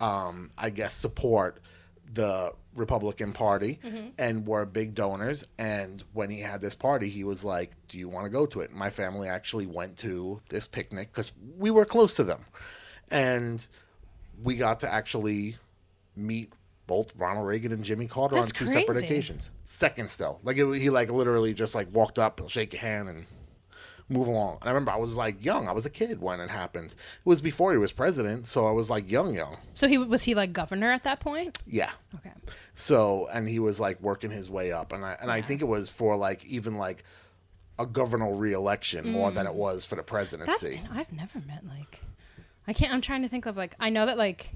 [0.00, 1.60] um, i guess support
[2.12, 4.08] the Republican Party mm-hmm.
[4.18, 5.46] and were big donors.
[5.58, 8.60] And when he had this party, he was like, Do you want to go to
[8.60, 8.72] it?
[8.72, 12.44] My family actually went to this picnic because we were close to them.
[13.10, 13.66] And
[14.42, 15.56] we got to actually
[16.16, 16.52] meet
[16.86, 19.50] both Ronald Reagan and Jimmy Carter That's on two separate occasions.
[19.64, 20.40] Seconds still.
[20.42, 23.26] Like it, he like literally just like walked up and shake your hand and
[24.10, 24.58] move along.
[24.60, 25.68] And I remember I was like young.
[25.68, 26.90] I was a kid when it happened.
[26.90, 29.56] It was before he was president, so I was like young, young.
[29.74, 31.58] So he was he like governor at that point?
[31.66, 31.90] Yeah.
[32.16, 32.32] Okay.
[32.74, 35.68] So and he was like working his way up, and I and I think it
[35.68, 37.04] was for like even like
[37.78, 40.06] a governor reelection more than it was for the Mm.
[40.06, 40.82] That's presidency.
[40.92, 42.02] I've never met like
[42.68, 44.52] I can't I'm trying to think of like I know that like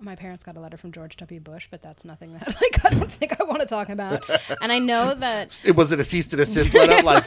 [0.00, 1.40] my parents got a letter from George W.
[1.40, 4.20] Bush, but that's nothing that like I don't think I want to talk about.
[4.62, 7.02] And I know that It was it a cease to desist letter?
[7.04, 7.24] like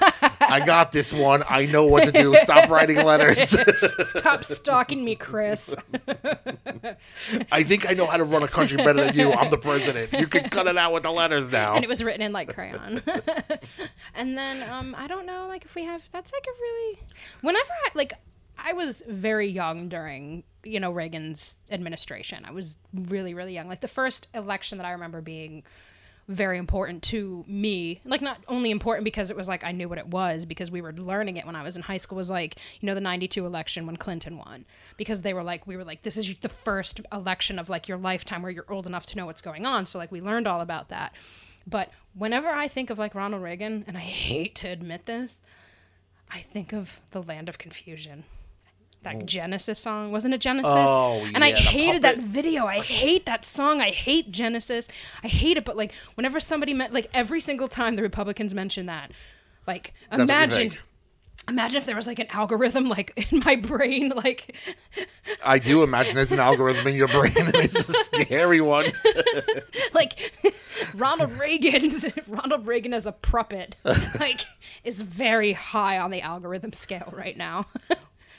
[0.52, 1.44] I got this one.
[1.50, 2.36] I know what to do.
[2.36, 3.58] Stop writing letters.
[4.10, 5.76] stop stalking me, Chris.
[7.52, 9.32] I think I know how to run a country better than you.
[9.32, 10.14] I'm the president.
[10.14, 11.76] You can cut it out with the letters now.
[11.76, 13.02] and it was written in like crayon.
[14.14, 17.00] and then um, I don't know, like if we have that's like a really
[17.42, 22.46] whenever I like I I was very young during you know Reagan's administration.
[22.46, 23.68] I was really really young.
[23.68, 25.64] Like the first election that I remember being
[26.32, 28.02] very important to me.
[28.06, 30.82] Like not only important because it was like i knew what it was because we
[30.82, 33.46] were learning it when i was in high school was like you know the 92
[33.46, 34.66] election when clinton won.
[34.98, 37.98] Because they were like we were like this is the first election of like your
[37.98, 39.86] lifetime where you're old enough to know what's going on.
[39.86, 41.14] So like we learned all about that.
[41.68, 45.40] But whenever i think of like ronald reagan and i hate to admit this
[46.30, 48.24] i think of the land of confusion
[49.04, 49.22] that oh.
[49.24, 50.74] Genesis song wasn't it Genesis?
[50.74, 52.66] Oh, and I yeah, the hated that video.
[52.66, 53.82] I hate that song.
[53.82, 54.88] I hate Genesis.
[55.24, 55.66] I hate it.
[55.66, 59.12] But like, whenever somebody met, like every single time the Republicans mention that,
[59.68, 60.72] like, you imagine,
[61.48, 64.56] imagine if there was like an algorithm like in my brain, like,
[65.44, 68.92] I do imagine there's an algorithm in your brain, and it's a scary one.
[69.94, 70.34] like
[70.96, 71.92] Ronald Reagan,
[72.28, 73.76] Ronald Reagan as a puppet,
[74.20, 74.42] like,
[74.84, 77.66] is very high on the algorithm scale right now.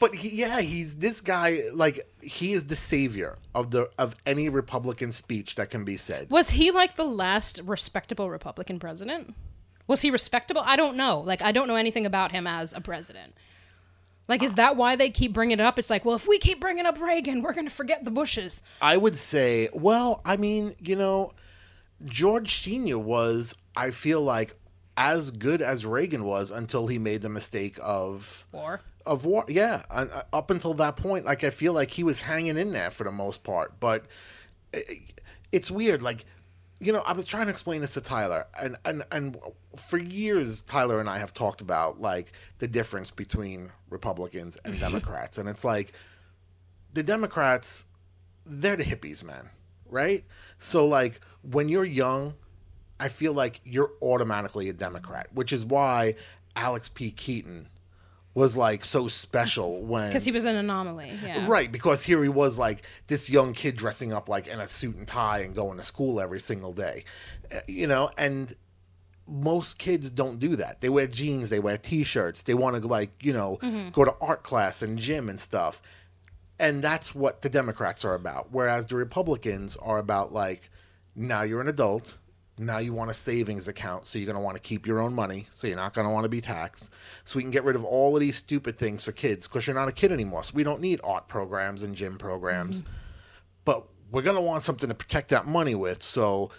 [0.03, 1.59] But he, yeah, he's this guy.
[1.73, 6.29] Like he is the savior of the of any Republican speech that can be said.
[6.29, 9.35] Was he like the last respectable Republican president?
[9.87, 10.63] Was he respectable?
[10.65, 11.21] I don't know.
[11.21, 13.35] Like, I don't know anything about him as a president.
[14.29, 15.79] Like, is that why they keep bringing it up?
[15.79, 18.63] It's like, well, if we keep bringing up Reagan, we're going to forget the Bushes.
[18.81, 21.33] I would say, well, I mean, you know,
[22.05, 24.55] George Senior was, I feel like,
[24.97, 29.45] as good as Reagan was until he made the mistake of Or of war.
[29.49, 32.73] Yeah, and, uh, up until that point, like I feel like he was hanging in
[32.73, 33.79] there for the most part.
[33.81, 34.07] But
[34.75, 34.81] uh,
[35.53, 36.25] it's weird, like
[36.83, 39.37] you know, I was trying to explain this to Tyler, and and and
[39.77, 45.39] for years, Tyler and I have talked about like the difference between Republicans and Democrats,
[45.39, 45.93] and it's like
[46.93, 47.85] the Democrats,
[48.45, 49.49] they're the hippies, man,
[49.89, 50.25] right?
[50.59, 52.35] So like when you're young,
[52.99, 56.17] I feel like you're automatically a Democrat, which is why
[56.57, 57.13] Alex P.
[57.13, 57.69] Keaton
[58.35, 61.13] was like so special when because he was an anomaly.
[61.25, 61.45] Yeah.
[61.47, 64.97] Right, because here he was like this young kid dressing up like in a suit
[64.97, 67.05] and tie and going to school every single day.
[67.55, 68.55] Uh, You know, and
[69.27, 70.81] most kids don't do that.
[70.81, 73.59] They wear jeans, they wear t-shirts, they want to like, you know,
[73.93, 75.83] go to art class and gym and stuff.
[76.59, 78.49] And that's what the Democrats are about.
[78.51, 80.71] Whereas the Republicans are about like
[81.15, 82.19] now you're an adult,
[82.59, 85.15] now you want a savings account, so you're going to want to keep your own
[85.15, 86.91] money, so you're not going to want to be taxed.
[87.25, 89.75] So we can get rid of all of these stupid things for kids because you're
[89.75, 90.45] not a kid anymore.
[90.45, 92.83] So we don't need art programs and gym programs.
[92.83, 92.93] Mm-hmm.
[93.65, 96.03] But we're going to want something to protect that money with.
[96.03, 96.51] So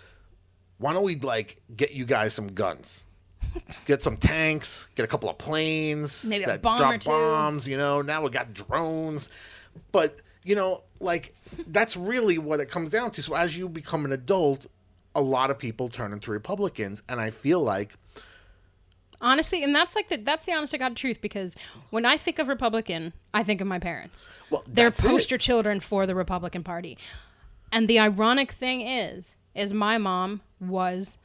[0.79, 3.05] why don't we like get you guys some guns?
[3.85, 7.09] Get some tanks, get a couple of planes Maybe a that bomb drop or two.
[7.09, 8.01] bombs, you know.
[8.01, 9.29] Now we got drones.
[9.91, 11.33] But, you know, like
[11.67, 13.21] that's really what it comes down to.
[13.21, 14.65] So as you become an adult,
[15.15, 17.93] a lot of people turn into Republicans and I feel like
[19.21, 21.55] Honestly, and that's like the that's the honest to God truth because
[21.91, 24.27] when I think of Republican, I think of my parents.
[24.49, 25.07] well They're that's it.
[25.07, 26.97] poster children for the Republican Party.
[27.71, 31.17] And the ironic thing is, is my mom was,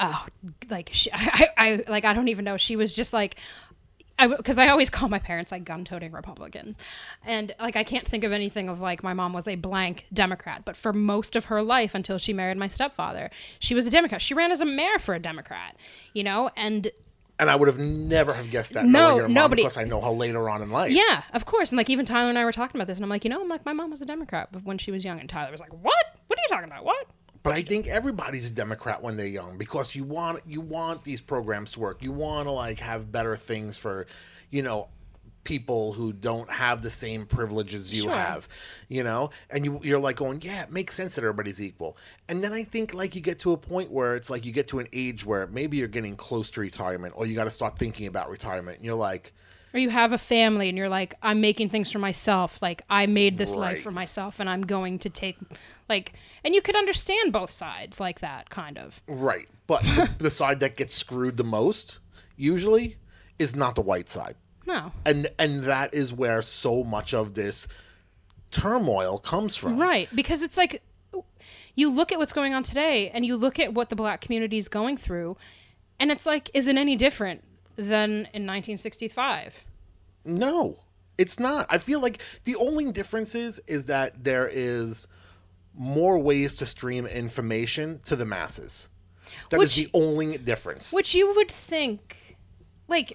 [0.00, 0.26] oh,
[0.68, 2.56] like she, I, I, like I don't even know.
[2.56, 3.36] She was just like,
[4.28, 6.76] because I always call my parents like gun-toting Republicans,
[7.24, 10.62] and like I can't think of anything of like my mom was a blank Democrat,
[10.64, 14.22] but for most of her life until she married my stepfather, she was a Democrat.
[14.22, 15.76] She ran as a mayor for a Democrat,
[16.12, 16.90] you know, and
[17.38, 20.12] And I would have never have guessed that No, your nobody- because I know how
[20.12, 20.92] later on in life.
[20.92, 21.72] Yeah, of course.
[21.72, 23.40] And like even Tyler and I were talking about this, and I'm like, you know,
[23.40, 25.72] I'm like, my mom was a Democrat when she was young, and Tyler was like,
[25.72, 26.04] what?
[26.28, 26.84] What are you talking about?
[26.84, 27.06] What?
[27.42, 31.20] But I think everybody's a Democrat when they're young because you want you want these
[31.20, 32.02] programs to work.
[32.02, 34.06] You want to like have better things for,
[34.50, 34.88] you know,
[35.44, 38.12] people who don't have the same privileges you Sure.
[38.12, 38.48] have,
[38.88, 39.30] you know.
[39.50, 41.96] And you you're like going, yeah, it makes sense that everybody's equal.
[42.28, 44.68] And then I think like you get to a point where it's like you get
[44.68, 47.76] to an age where maybe you're getting close to retirement, or you got to start
[47.76, 48.76] thinking about retirement.
[48.76, 49.32] And you're like,
[49.74, 52.58] Or you have a family, and you're like, I'm making things for myself.
[52.60, 53.58] Like I made this Right.
[53.60, 55.38] life for myself, and I'm going to take,
[55.88, 56.12] like,
[56.44, 59.00] and you could understand both sides like that, kind of.
[59.06, 59.48] right.
[59.66, 62.00] But the, the side that gets screwed the most
[62.36, 62.96] usually
[63.38, 64.34] is not the white side.
[64.66, 67.66] No, and and that is where so much of this
[68.50, 69.78] turmoil comes from.
[69.78, 70.08] right?
[70.14, 70.82] Because it's like,
[71.74, 74.58] you look at what's going on today, and you look at what the black community
[74.58, 75.36] is going through,
[75.98, 77.42] and it's like, is it any different
[77.76, 79.64] than in 1965?
[80.24, 80.78] No,
[81.18, 81.66] it's not.
[81.68, 85.06] I feel like the only difference is is that there is
[85.74, 88.88] more ways to stream information to the masses.
[89.50, 90.92] That is Which- the only difference.
[90.92, 92.36] Which you would think,
[92.88, 93.14] like,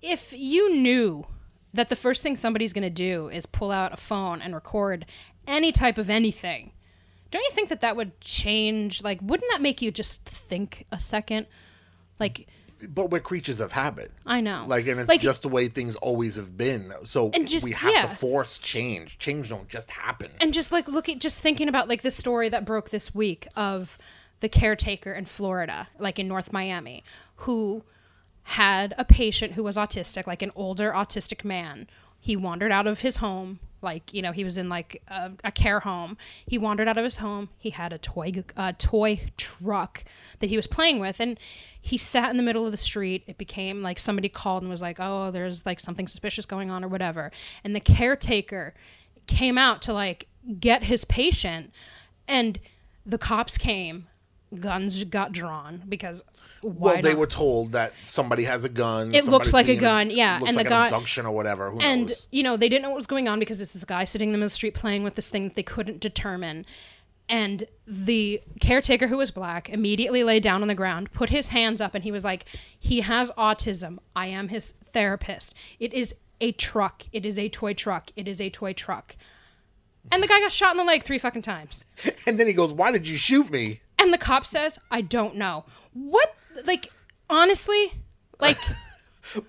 [0.00, 1.26] if you knew
[1.74, 5.06] that the first thing somebody's going to do is pull out a phone and record
[5.46, 6.72] any type of anything,
[7.30, 9.02] don't you think that that would change?
[9.02, 11.46] Like, wouldn't that make you just think a second?
[12.20, 12.46] Like,
[12.88, 14.10] but we're creatures of habit.
[14.26, 14.64] I know.
[14.66, 16.92] Like, and it's Like- just the way things always have been.
[17.04, 18.02] So And just- we have yeah.
[18.02, 19.18] to force change.
[19.18, 20.30] Change don't just happen.
[20.40, 23.46] and just like look at just thinking about like the story that broke this week
[23.56, 23.98] of
[24.40, 27.04] the caretaker in Florida, like in North Miami,
[27.36, 27.84] who
[28.44, 31.86] had a patient who was autistic, like an older autistic man.
[32.18, 35.52] He wandered out of his home, like you know, he was in like a, a
[35.52, 36.16] care home.
[36.46, 37.48] He wandered out of his home.
[37.58, 40.04] He had a toy a toy truck
[40.40, 41.38] that he was playing with, and
[41.80, 43.24] he sat in the middle of the street.
[43.26, 46.84] It became like somebody called and was like, "Oh, there's like something suspicious going on
[46.84, 47.30] or whatever,"
[47.64, 48.74] and the caretaker
[49.26, 50.26] came out to like
[50.58, 51.72] get his patient
[52.26, 52.58] and
[53.04, 54.06] the cops came
[54.60, 56.22] guns got drawn because
[56.60, 57.18] why well, they not?
[57.18, 59.14] were told that somebody has a gun.
[59.14, 61.70] It looks like a gun, yeah, and like the guy- abduction or whatever.
[61.70, 62.26] Who and knows?
[62.30, 64.28] you know they didn't know what was going on because this is a guy sitting
[64.28, 66.64] in the middle of the street playing with this thing that they couldn't determine
[67.28, 71.80] and the caretaker who was black immediately lay down on the ground put his hands
[71.80, 72.44] up and he was like
[72.78, 77.72] he has autism i am his therapist it is a truck it is a toy
[77.72, 79.16] truck it is a toy truck
[80.10, 81.84] and the guy got shot in the leg three fucking times
[82.26, 85.34] And then he goes, "Why did you shoot me?" And the cop says i don't
[85.36, 86.34] know what
[86.66, 86.90] like
[87.30, 87.92] honestly
[88.40, 88.58] like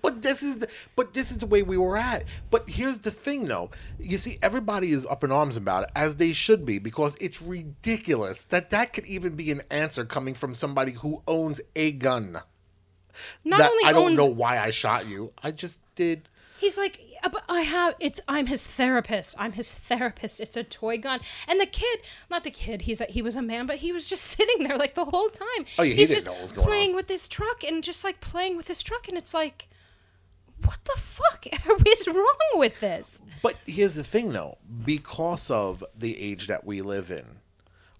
[0.02, 2.24] But this is the, but this is the way we were at.
[2.50, 3.70] But here's the thing, though.
[3.98, 7.42] You see, everybody is up in arms about it, as they should be, because it's
[7.42, 12.40] ridiculous that that could even be an answer coming from somebody who owns a gun.
[13.44, 15.32] not that only I don't owns know why I shot you.
[15.42, 16.28] I just did.
[16.58, 18.20] He's like, "Yeah, Uh, but I have it's.
[18.28, 19.34] I'm his therapist.
[19.38, 20.40] I'm his therapist.
[20.40, 21.20] It's a toy gun.
[21.48, 22.00] And the kid,
[22.30, 22.82] not the kid.
[22.82, 25.30] He's a, he was a man, but he was just sitting there like the whole
[25.30, 25.64] time.
[25.78, 26.96] Oh, yeah, he he's didn't just know what was going playing on.
[26.96, 29.68] with this truck and just like playing with this truck, and it's like,
[30.64, 31.46] what the fuck
[31.88, 33.22] is wrong with this?
[33.42, 34.58] But here's the thing, though.
[34.84, 37.38] Because of the age that we live in,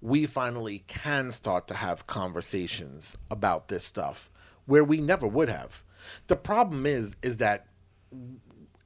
[0.03, 4.29] we finally can start to have conversations about this stuff
[4.67, 5.83] where we never would have.
[6.27, 7.67] The problem is, is that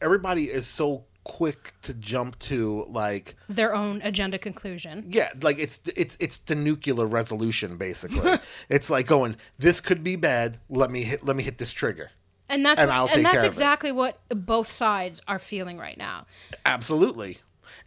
[0.01, 5.05] everybody is so quick to jump to like Their own agenda conclusion.
[5.11, 8.39] yeah like it's it's it's the nuclear resolution basically
[8.71, 12.11] it's like going this could be bad let me hit let me hit this trigger
[12.49, 13.49] And that's And what- I'll and take that's care of it.
[13.49, 16.25] exactly what both sides are feeling right now.
[16.65, 17.39] absolutely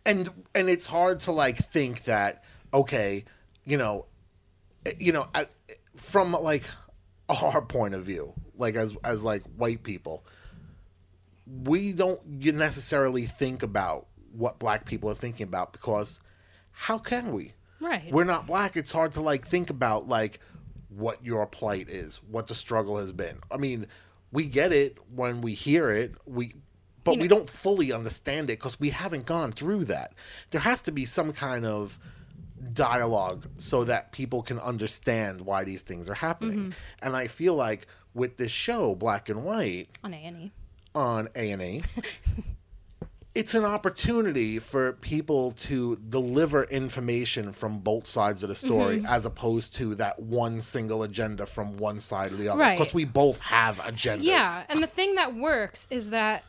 [0.05, 2.43] and and it's hard to like think that
[2.73, 3.25] okay
[3.65, 4.05] you know
[4.85, 5.47] eh, you know I,
[5.95, 6.65] from like
[7.29, 10.25] our point of view like as as like white people
[11.63, 16.19] we don't necessarily think about what black people are thinking about because
[16.71, 17.53] how can we?
[17.79, 18.11] Right.
[18.11, 18.77] we're not black.
[18.77, 20.39] It's hard to like think about like
[20.89, 23.39] what your plight is what the struggle has been.
[23.49, 23.87] I mean
[24.31, 26.13] we get it when we hear it.
[26.25, 26.53] We
[27.03, 30.13] but we don't fully understand it because we haven't gone through that.
[30.51, 31.97] There has to be some kind of
[32.73, 36.59] dialogue so that people can understand why these things are happening.
[36.59, 36.71] Mm-hmm.
[37.01, 40.51] And i feel like with this show black and white on Annie.
[40.95, 41.83] On A&E.
[43.35, 49.05] it's an opportunity for people to deliver information from both sides of the story Mm-hmm.
[49.05, 52.77] as opposed to that one single agenda from one side or the other Right.
[52.77, 54.23] because we both have agendas.
[54.23, 56.43] Yeah, and the thing that works is that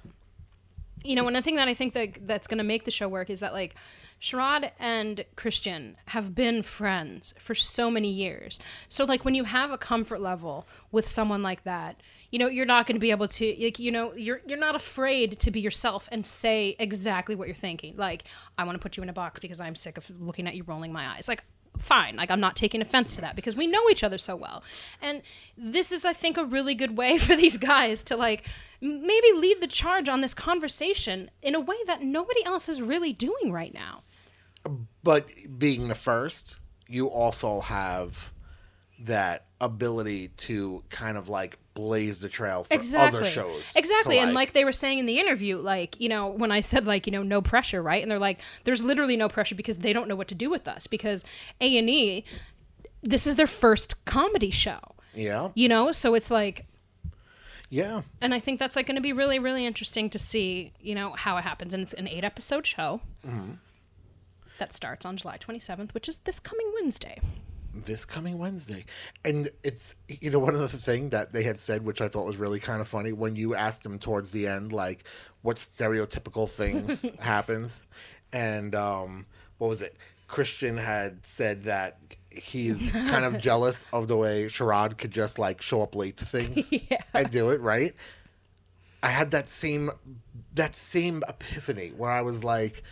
[1.05, 3.09] you know, and the thing that I think that that's going to make the show
[3.09, 3.75] work is that like
[4.21, 8.61] Sherrod and Christian have been friends for so many years.
[8.89, 12.01] So like when you have a comfort level with someone like that,
[12.33, 14.75] you know, you're not going to be able to like you know, you're you're not
[14.75, 17.95] afraid to be yourself and say exactly what you're thinking.
[17.97, 18.25] Like
[18.59, 20.65] I want to put you in a box because I'm sick of looking at you
[20.65, 21.29] rolling my eyes.
[21.29, 21.45] Like
[21.79, 24.63] fine like i'm not taking offense to that because we know each other so well
[25.01, 25.23] and
[25.57, 28.47] this is i think a really good way for these guys to like
[28.83, 33.11] maybe lead the charge on this conversation in a way that nobody else is really
[33.11, 34.03] doing right now
[35.03, 35.29] But
[35.59, 36.59] being the first,
[36.89, 38.32] you also have
[39.05, 43.73] that ability to kind of like blaze the trail for exactly other shows.
[43.77, 46.61] exactly to, and like they were saying in the interview like you know when i
[46.61, 49.79] said like you know no pressure right and they're like there's literally no pressure because
[49.79, 51.25] they don't know what to do with us because
[51.61, 52.25] a&e
[53.03, 54.81] this is their first comedy show
[55.15, 56.67] yeah, you know so it's like
[57.73, 58.03] yeah.
[58.21, 61.13] and I think that's like going to be really, really interesting to see, you know,
[61.13, 61.73] how it happens.
[61.73, 63.53] And it's an eight episode show mm-hmm.
[64.59, 67.19] that starts on July 27th, which is this coming Wednesday.
[67.75, 68.85] This coming Wednesday.
[69.25, 72.27] And it's you know one of the thing that they had said, which I thought
[72.27, 75.05] was really kind of funny, when you asked them towards the end, like
[75.43, 77.83] what stereotypical things happens,
[78.33, 79.27] and um,
[79.59, 79.97] what was it?
[80.29, 81.99] Christian had said that
[82.31, 86.25] he's kind of jealous of the way Sherrod could just like show up late to
[86.25, 87.03] things Yeah.
[87.13, 87.95] and do it right.
[89.03, 89.91] I had that same
[90.55, 92.83] that same epiphany where I was like,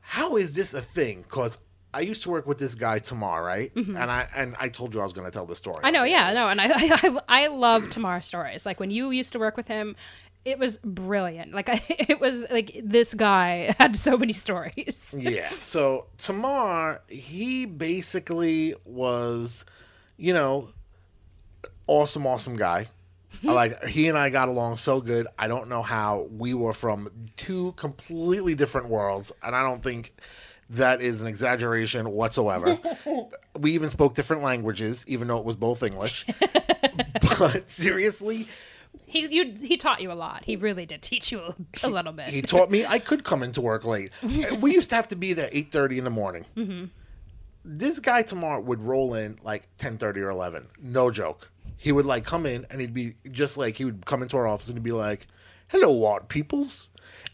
[0.00, 1.22] how is this a thing?
[1.22, 1.58] Because
[1.94, 3.74] I used to work with this guy Tamar, right?
[3.74, 5.76] And I and I told you I was going to tell the story.
[5.76, 5.86] Mm-hmm.
[5.86, 8.66] I know, yeah, no, and I, I, I love Tamar stories.
[8.66, 9.96] Like when you used to work with him,
[10.44, 11.52] it was brilliant.
[11.52, 15.14] Like I, it was like this guy had so many stories.
[15.16, 15.50] yeah.
[15.60, 19.64] So Tamar, he basically was,
[20.16, 20.68] you know,
[21.86, 22.86] awesome, awesome guy.
[23.42, 25.28] Like he and I got along so good.
[25.38, 30.12] I don't know how we were from two completely different worlds, and I don't think
[30.70, 32.78] that is an exaggeration whatsoever.
[33.58, 36.26] we even spoke different languages, even though it was both English.
[37.38, 38.48] but seriously,
[39.06, 40.44] He you he taught you a lot.
[40.44, 41.54] He really did teach you a,
[41.84, 42.28] a little bit.
[42.28, 44.10] he taught me I could come into work late.
[44.22, 46.44] Uh, we used to have to be there eight thirty in the morning.
[46.56, 46.84] Mm-hmm.
[47.64, 50.68] This guy tomorrow would roll in like ten thirty or eleven.
[50.80, 51.50] No joke.
[51.76, 54.46] He would like come in and he'd be just like he would come into our
[54.46, 55.26] office and he'd be like,
[55.68, 56.90] "Hello, art peoples."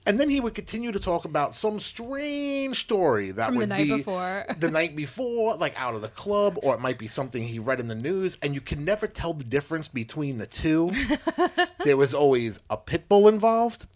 [0.07, 3.69] And then he would continue to talk about some strange story that From the would
[3.71, 4.45] night be before.
[4.59, 7.81] the night before, like out of the club, or it might be something he read
[7.81, 10.93] in the news, and you can never tell the difference between the two.
[11.85, 13.87] there was always a pit bull involved.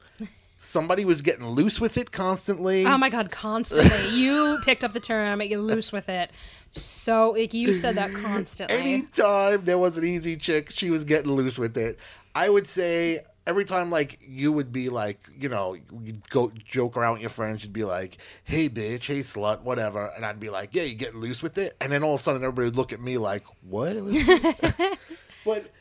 [0.61, 2.85] Somebody was getting loose with it constantly.
[2.85, 4.19] Oh my god, constantly.
[4.19, 6.33] you picked up the term, get loose with it.
[6.73, 8.77] So like you said that constantly.
[8.77, 12.01] Anytime there was an easy chick, she was getting loose with it.
[12.35, 16.97] I would say every time, like you would be like, you know, you'd go joke
[16.97, 17.65] around with your friends.
[17.65, 21.21] You'd be like, "Hey, bitch, hey, slut, whatever," and I'd be like, "Yeah, you getting
[21.21, 23.45] loose with it?" And then all of a sudden, everybody would look at me like,
[23.63, 23.97] "What?"
[25.45, 25.73] but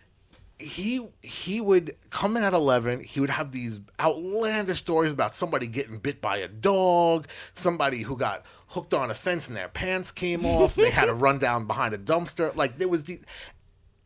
[0.60, 5.68] he he would come in at 11 he would have these outlandish stories about somebody
[5.68, 10.12] getting bit by a dog somebody who got hooked on a fence and their pants
[10.12, 13.20] came off they had to run down behind a dumpster like there was the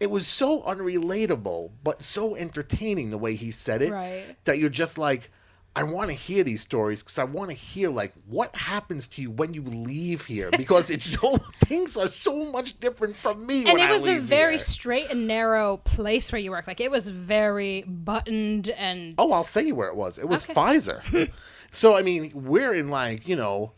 [0.02, 4.24] it was so unrelatable but so entertaining the way he said it Right.
[4.46, 5.30] that you're just like
[5.74, 9.22] I want to hear these stories because I want to hear like what happens to
[9.22, 13.64] you when you leave here because it's so things are so much different from me.
[13.66, 14.60] and it was a very here.
[14.60, 16.68] straight and narrow place where you work.
[16.68, 20.18] Like it was very buttoned and Oh, I'll say you where it was.
[20.18, 20.54] It was Okay.
[20.60, 21.32] Pfizer.
[21.72, 23.72] so I mean, we're in like you know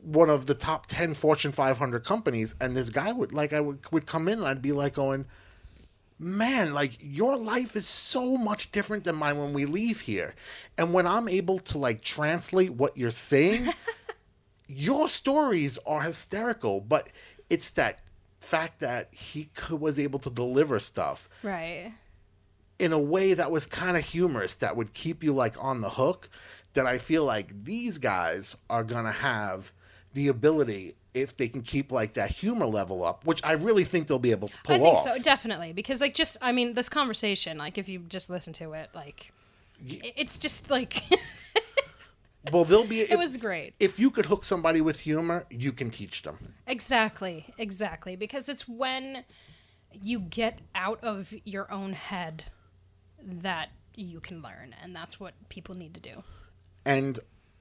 [0.00, 3.80] one of the top ten Fortune 500 companies, and this guy would like I would
[3.92, 5.26] would come in and I'd be like going,
[6.18, 10.34] man, like your life is so much different than mine when we leave here,
[10.78, 13.72] and when I'm able to like translate what you're saying,
[14.68, 17.12] your stories are hysterical, but
[17.50, 18.00] it's that
[18.40, 21.92] fact that he could, was able to deliver stuff right.
[22.78, 25.90] in a way that was kind of humorous that would keep you like on the
[25.90, 26.28] hook
[26.74, 29.72] that I feel like these guys are gonna have
[30.14, 34.06] the ability if they can keep like that humor level up, which I really think
[34.06, 35.02] they'll be able to pull I think off.
[35.04, 35.72] so, definitely.
[35.72, 39.32] Because like just I mean, this conversation, like if you just listen to it, like
[39.90, 41.02] i- it's just like
[42.52, 43.00] well, they'll be.
[43.00, 43.74] If, it was great.
[43.80, 46.54] if you could hook somebody with humor, you can teach them.
[46.66, 48.14] Exactly, exactly.
[48.14, 49.24] Because it's when
[49.92, 52.44] you get out of your own head
[53.22, 56.22] that you can learn, and that's what people need to do.
[56.84, 57.18] And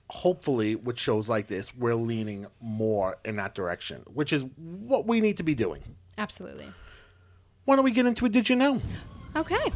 [0.10, 5.22] hopefully, with shows like this, we're leaning more in that direction, which is what we
[5.22, 5.84] need to be doing.
[6.18, 6.68] Absolutely.
[7.66, 8.32] Why don't we get into it?
[8.32, 8.82] Did you know?
[9.36, 9.72] Okay.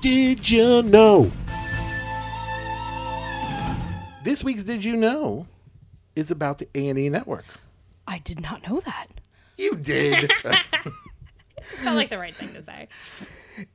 [0.00, 1.30] Did you know?
[4.24, 5.46] This week's Did You Know
[6.16, 7.44] is about the A&E network.
[8.08, 9.06] I did not know that.
[9.56, 10.32] You did.
[11.62, 12.88] Felt like the right thing to say.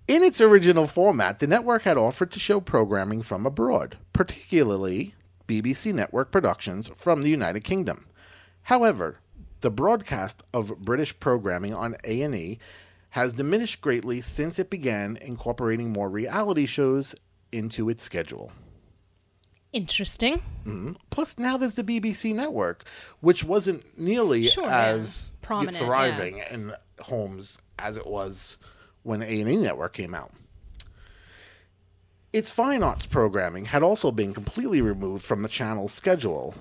[0.08, 5.16] In its original format, the network had offered to show programming from abroad, particularly
[5.48, 8.06] BBC network productions from the United Kingdom.
[8.64, 9.18] However,
[9.62, 12.60] the broadcast of British programming on A&E
[13.12, 17.16] has diminished greatly since it began incorporating more reality shows
[17.52, 18.52] into its schedule.
[19.74, 20.38] Interesting.
[20.66, 20.94] Mm-hmm.
[21.10, 22.84] Plus, now there's the BBC network,
[23.22, 24.86] which wasn't nearly Sure, yeah.
[24.86, 28.58] as Prominent, thriving in homes as it was
[29.04, 30.32] when A&E Network came out.
[32.34, 36.56] Its fine arts programming had also been completely removed from the channel's schedule.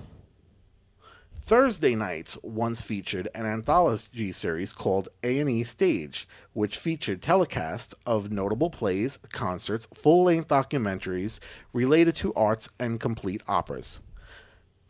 [1.43, 8.69] Thursday nights once featured an anthology series called A&E Stage, which featured telecasts of notable
[8.69, 11.39] plays, concerts, full-length documentaries
[11.73, 14.01] related to arts and complete operas.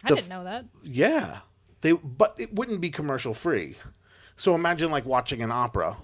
[0.04, 0.66] I The didn't know that.
[0.84, 1.39] Yeah.
[1.82, 3.78] They but it wouldn't be commercial free.
[4.36, 5.97] So imagine like watching an opera.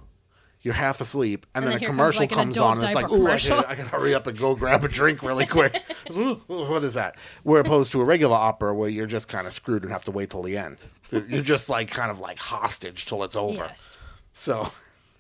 [0.68, 2.86] You're half asleep, and, And then, then a here comes, commercial like, comes on, and
[2.86, 5.24] it's like, "Ooh, I commercial." gotta, I gotta hurry up and go grab a drink
[5.24, 5.82] really quick."
[6.14, 7.16] Ooh, what is that?
[7.44, 10.12] Where opposed to a regular opera, where you're just kind of screwed and have to
[10.12, 10.86] wait till the end.
[11.10, 13.64] You're just like kind of like hostage till it's over.
[13.70, 13.96] Yes.
[14.34, 14.70] So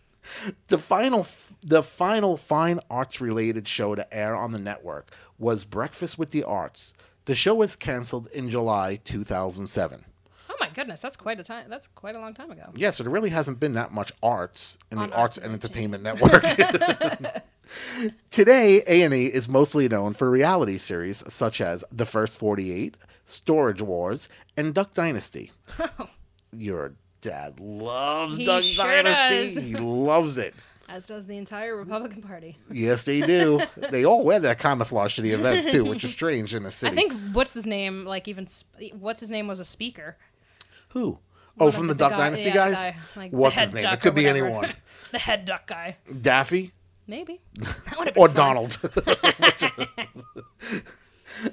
[0.67, 1.25] the final
[1.63, 6.43] the final fine arts related show to air on the network was Breakfast with the
[6.43, 6.93] Arts.
[7.23, 10.03] The show was canceled in July 2007.
[10.67, 11.69] My goodness, that's quite a time.
[11.69, 12.71] That's quite a long time ago.
[12.75, 16.03] Yeah, so there really hasn't been that much arts in On the Arts and Entertainment
[16.03, 16.43] Network.
[18.31, 22.95] Today, A&E is mostly known for reality series such as The First 48,
[23.25, 25.51] Storage Wars, and Duck Dynasty.
[26.51, 29.55] Your dad loves He Duck sure Dynasty.
[29.55, 29.63] does.
[29.63, 30.53] He loves it.
[30.89, 32.57] As does the entire Republican Party.
[32.71, 33.61] Yes, they do.
[33.91, 36.91] they all wear their camouflage to the events too, which is strange in the I
[36.91, 38.05] think what's his name?
[38.05, 40.15] Like even sp- what's his name was a speaker.
[40.97, 41.19] Who?
[41.59, 42.75] Oh, One from of the Duck guy- Dynasty yeah, guys?
[42.75, 43.85] guy, like, What's his name?
[43.85, 44.69] It could be anyone.
[45.11, 45.97] the head duck guy.
[46.21, 46.71] Daffy
[47.07, 47.39] Maybe.
[48.15, 48.27] Or.
[48.27, 48.77] Donald.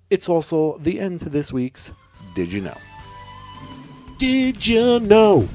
[0.09, 1.91] It's also the end to this week's
[2.34, 2.78] Did You Know?
[4.17, 5.47] Did you know?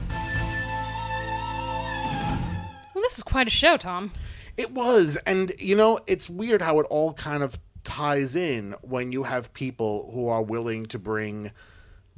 [3.08, 4.12] This is quite a show, Tom.
[4.58, 9.12] It was, and you know, it's weird how it all kind of ties in when
[9.12, 11.50] you have people who are willing to bring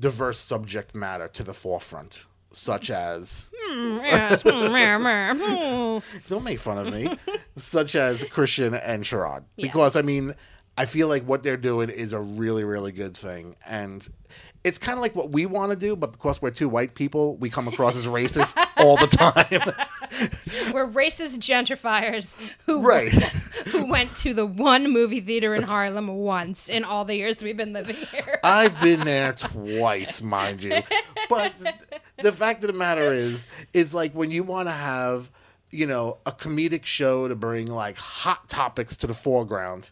[0.01, 3.53] diverse subject matter to the forefront, such as.
[3.57, 5.99] Hmm, meh, hmm.
[6.29, 7.17] don't make fun of me,
[7.57, 10.35] such as Christian and Sherrod, because I mean,
[10.79, 14.07] I feel like what they're doing is a really, really good thing, and
[14.65, 17.37] it's kind of like what we want to do, but because we're two white people,
[17.37, 19.73] we come across as racist all the time.
[20.75, 23.11] We're racist gentrifiers who Right.
[23.69, 27.57] who went to the one movie theater in Harlem once in all the years we've
[27.57, 28.39] been living here.
[28.45, 30.83] I've been there twice, mind you.
[31.29, 31.65] But
[32.19, 35.31] the fact of the matter is, is like when you want to have,
[35.71, 39.91] you know, a comedic show to bring like hot topics to the foreground,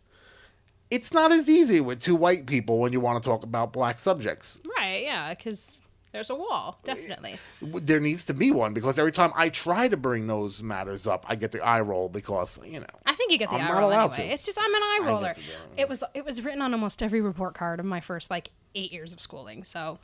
[0.91, 4.01] it's not as easy with two white people when you want to talk about black
[4.01, 4.59] subjects.
[4.79, 5.03] right?
[5.03, 5.77] Yeah, because
[6.13, 7.37] there's a wall, definitely.
[7.61, 11.27] There needs to be one because every time I try to bring those matters up,
[11.29, 13.69] I get the eye roll because, you know, I think you get the I'm eye
[13.69, 14.15] not roll anyway.
[14.17, 14.23] to.
[14.33, 15.31] It's just I'm an eye roller.
[15.31, 15.39] it.
[15.77, 18.91] It was it was written on almost every report card of my first like eight
[18.93, 19.65] years of schooling.
[19.65, 19.99] So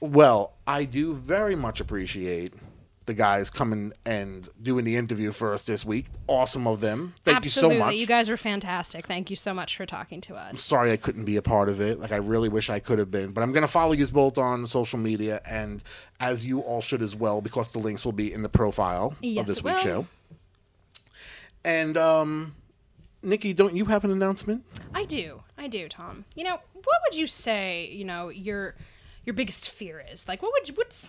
[0.00, 2.54] Well, I do very much appreciate
[3.10, 6.06] the guys coming and doing the interview for us this week.
[6.28, 7.14] Awesome of them.
[7.24, 7.94] Thank absolutely, you so much.
[7.96, 9.04] you guys were fantastic.
[9.04, 10.60] Thank you so much for talking to us.
[10.60, 11.98] Sorry I couldn't be a part of it.
[11.98, 13.32] Like I really wish I could have been.
[13.32, 15.82] But I'm gonna follow you both on social media and
[16.20, 19.40] as you all should as well, because the links will be in the profile Yes,
[19.42, 20.02] of this week's will.
[20.04, 20.06] show.
[21.64, 22.54] And um
[23.22, 24.64] Nikki, don't you have an announcement?
[24.94, 26.24] I do, I do, Tom.
[26.36, 27.90] You know, what would you say?
[27.92, 28.76] You know, your
[29.24, 31.08] your biggest fear is like what would you, what's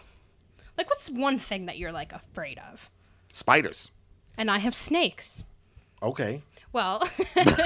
[0.77, 2.89] like what's one thing that you're like afraid of?
[3.27, 3.91] Spiders.
[4.37, 5.43] And I have snakes.
[6.01, 6.41] Okay.
[6.73, 7.07] Well,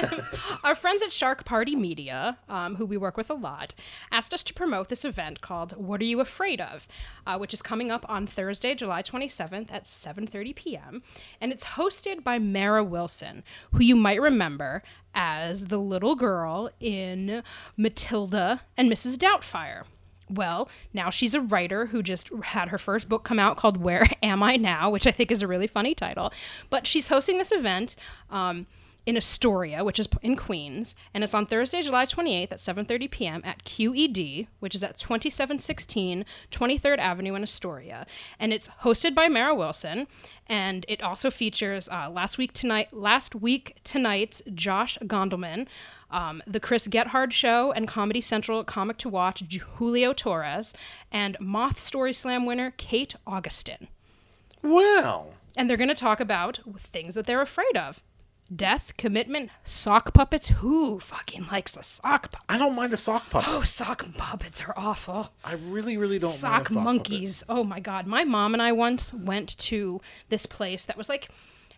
[0.64, 3.74] our friends at Shark Party Media, um, who we work with a lot,
[4.10, 6.88] asked us to promote this event called "What Are You Afraid Of,"
[7.24, 11.02] uh, which is coming up on Thursday, July 27th at 7:30 p.m.
[11.40, 14.82] and it's hosted by Mara Wilson, who you might remember
[15.14, 17.44] as the little girl in
[17.76, 19.16] Matilda and Mrs.
[19.16, 19.84] Doubtfire.
[20.28, 24.08] Well, now she's a writer who just had her first book come out called Where
[24.22, 26.32] Am I Now, which I think is a really funny title.
[26.68, 27.94] But she's hosting this event
[28.30, 28.66] um,
[29.06, 33.40] in Astoria, which is in Queens, and it's on Thursday, July 28th at 7:30 p.m.
[33.44, 38.04] at QED, which is at 2716 23rd Avenue in Astoria,
[38.40, 40.08] and it's hosted by Mara Wilson,
[40.48, 45.68] and it also features uh, last week tonight, last week tonight's Josh Gondelman,
[46.10, 50.74] um, the Chris Gethard Show, and Comedy Central Comic to Watch Julio Torres,
[51.12, 53.86] and Moth Story Slam winner Kate Augustin
[54.62, 55.26] Wow.
[55.56, 58.02] and they're going to talk about things that they're afraid of
[58.54, 60.48] death commitment sock puppets?
[60.48, 62.46] Who fucking likes a sock puppet?
[62.48, 63.48] I don't mind a sock puppet.
[63.50, 65.32] oh sock puppets are awful.
[65.44, 67.44] I really, really don't mind sock sock monkeys.
[67.48, 68.06] Oh my god.
[68.06, 71.28] My mom and i once went to this place that was like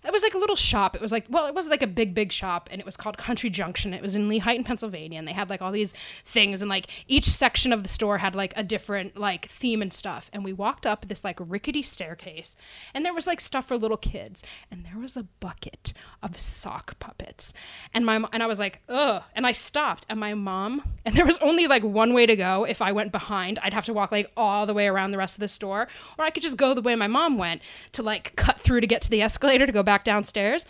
[0.08, 0.96] it was like a little shop.
[0.96, 3.18] It was like, well, it was like a big, big shop, and it was called
[3.18, 3.92] Country Junction.
[3.92, 5.92] It was in Lehighton, Pennsylvania, and they had like all these
[6.24, 9.92] things, and like each section of the store had like a different like theme and
[9.92, 10.30] stuff.
[10.32, 12.56] And we walked up this like rickety staircase,
[12.94, 16.98] and there was like stuff for little kids, and there was a bucket of sock
[16.98, 17.52] puppets,
[17.92, 21.26] and my and I was like, ugh, and I stopped, and my mom, and there
[21.26, 22.64] was only like one way to go.
[22.64, 25.36] If I went behind, I'd have to walk like all the way around the rest
[25.36, 25.86] of the store,
[26.18, 27.60] or I could just go the way my mom went
[27.92, 30.66] to like cut through to get to the escalator to go back downstairs.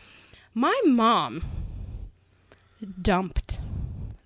[0.54, 1.44] My mom
[3.00, 3.60] dumped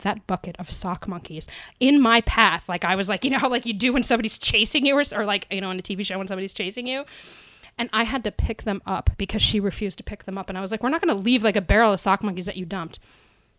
[0.00, 1.48] that bucket of sock monkeys
[1.80, 2.68] in my path.
[2.68, 5.02] Like I was like, you know how like you do when somebody's chasing you or,
[5.14, 7.04] or like, you know, in a TV show when somebody's chasing you.
[7.78, 10.48] And I had to pick them up because she refused to pick them up.
[10.48, 12.46] And I was like, we're not going to leave like a barrel of sock monkeys
[12.46, 12.98] that you dumped.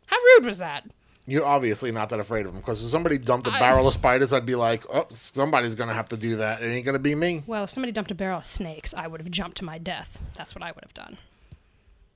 [0.05, 0.83] How rude was that?
[1.25, 4.33] You're obviously not that afraid of them because if somebody dumped a barrel of spiders,
[4.33, 6.61] I'd be like, oh, somebody's going to have to do that.
[6.61, 7.43] It ain't going to be me.
[7.47, 10.19] Well, if somebody dumped a barrel of snakes, I would have jumped to my death.
[10.35, 11.17] That's what I would have done.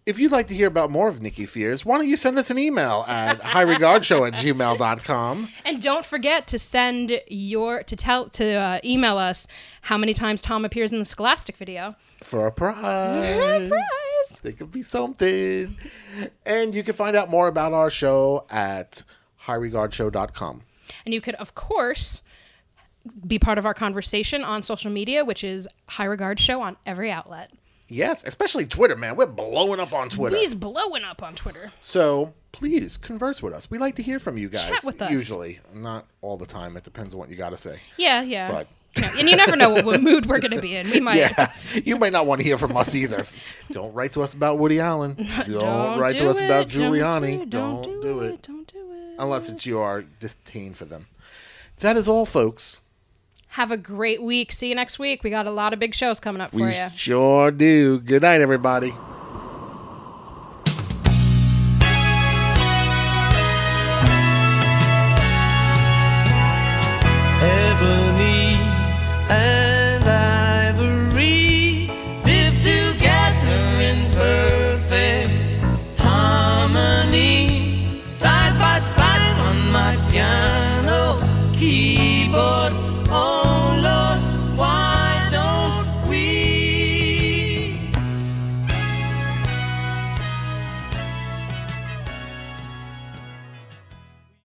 [0.08, 2.50] If you'd like to hear about more of Nikki Fears, why don't you send us
[2.50, 5.50] an email at highregardshow at gmail.com.
[5.66, 9.50] And don't forget to send your to tell to uh, email us
[9.82, 11.98] how many times Tom appears in the Scholastic video.
[12.24, 13.68] for a prize.
[13.68, 14.40] Prize.
[14.44, 15.76] There could be something.
[16.46, 19.04] And you can find out more about our show at
[19.44, 20.62] highregardshow.com.
[21.06, 22.22] And you could, of course,
[23.28, 27.12] be part of our conversation on social media, which is High Regard Show on every
[27.12, 27.52] outlet.
[27.90, 29.16] Yes, especially Twitter, man.
[29.16, 30.36] We're blowing up on Twitter.
[30.36, 31.72] We's blowing up on Twitter.
[31.82, 33.70] So please converse with us.
[33.72, 34.66] We like to hear from you guys.
[34.66, 35.12] Chat with us.
[35.12, 36.76] Usually, not all the time.
[36.76, 37.80] It depends on what you got to say.
[37.98, 38.52] Yeah, yeah.
[38.52, 38.68] But
[39.18, 40.90] And you never know what, mood we're going to be in.
[40.90, 41.18] We might.
[41.18, 41.52] yeah,
[41.86, 43.24] you may not want to hear from us either.
[43.72, 45.16] Don't write to us about Woody Allen.
[45.46, 46.46] Don't, write do to us it.
[46.46, 47.38] about Don't Giuliani.
[47.38, 47.50] do it.
[47.50, 48.42] Don't, do it.
[48.42, 49.16] Don't do it.
[49.20, 51.08] Unless it's your disdain for them.
[51.82, 52.82] That is all, folks.
[53.58, 54.52] Have a great week.
[54.52, 55.24] See you next week.
[55.24, 56.90] We got a lot of big shows coming up for We you.
[56.96, 58.00] sure do.
[58.00, 58.94] Good night, everybody.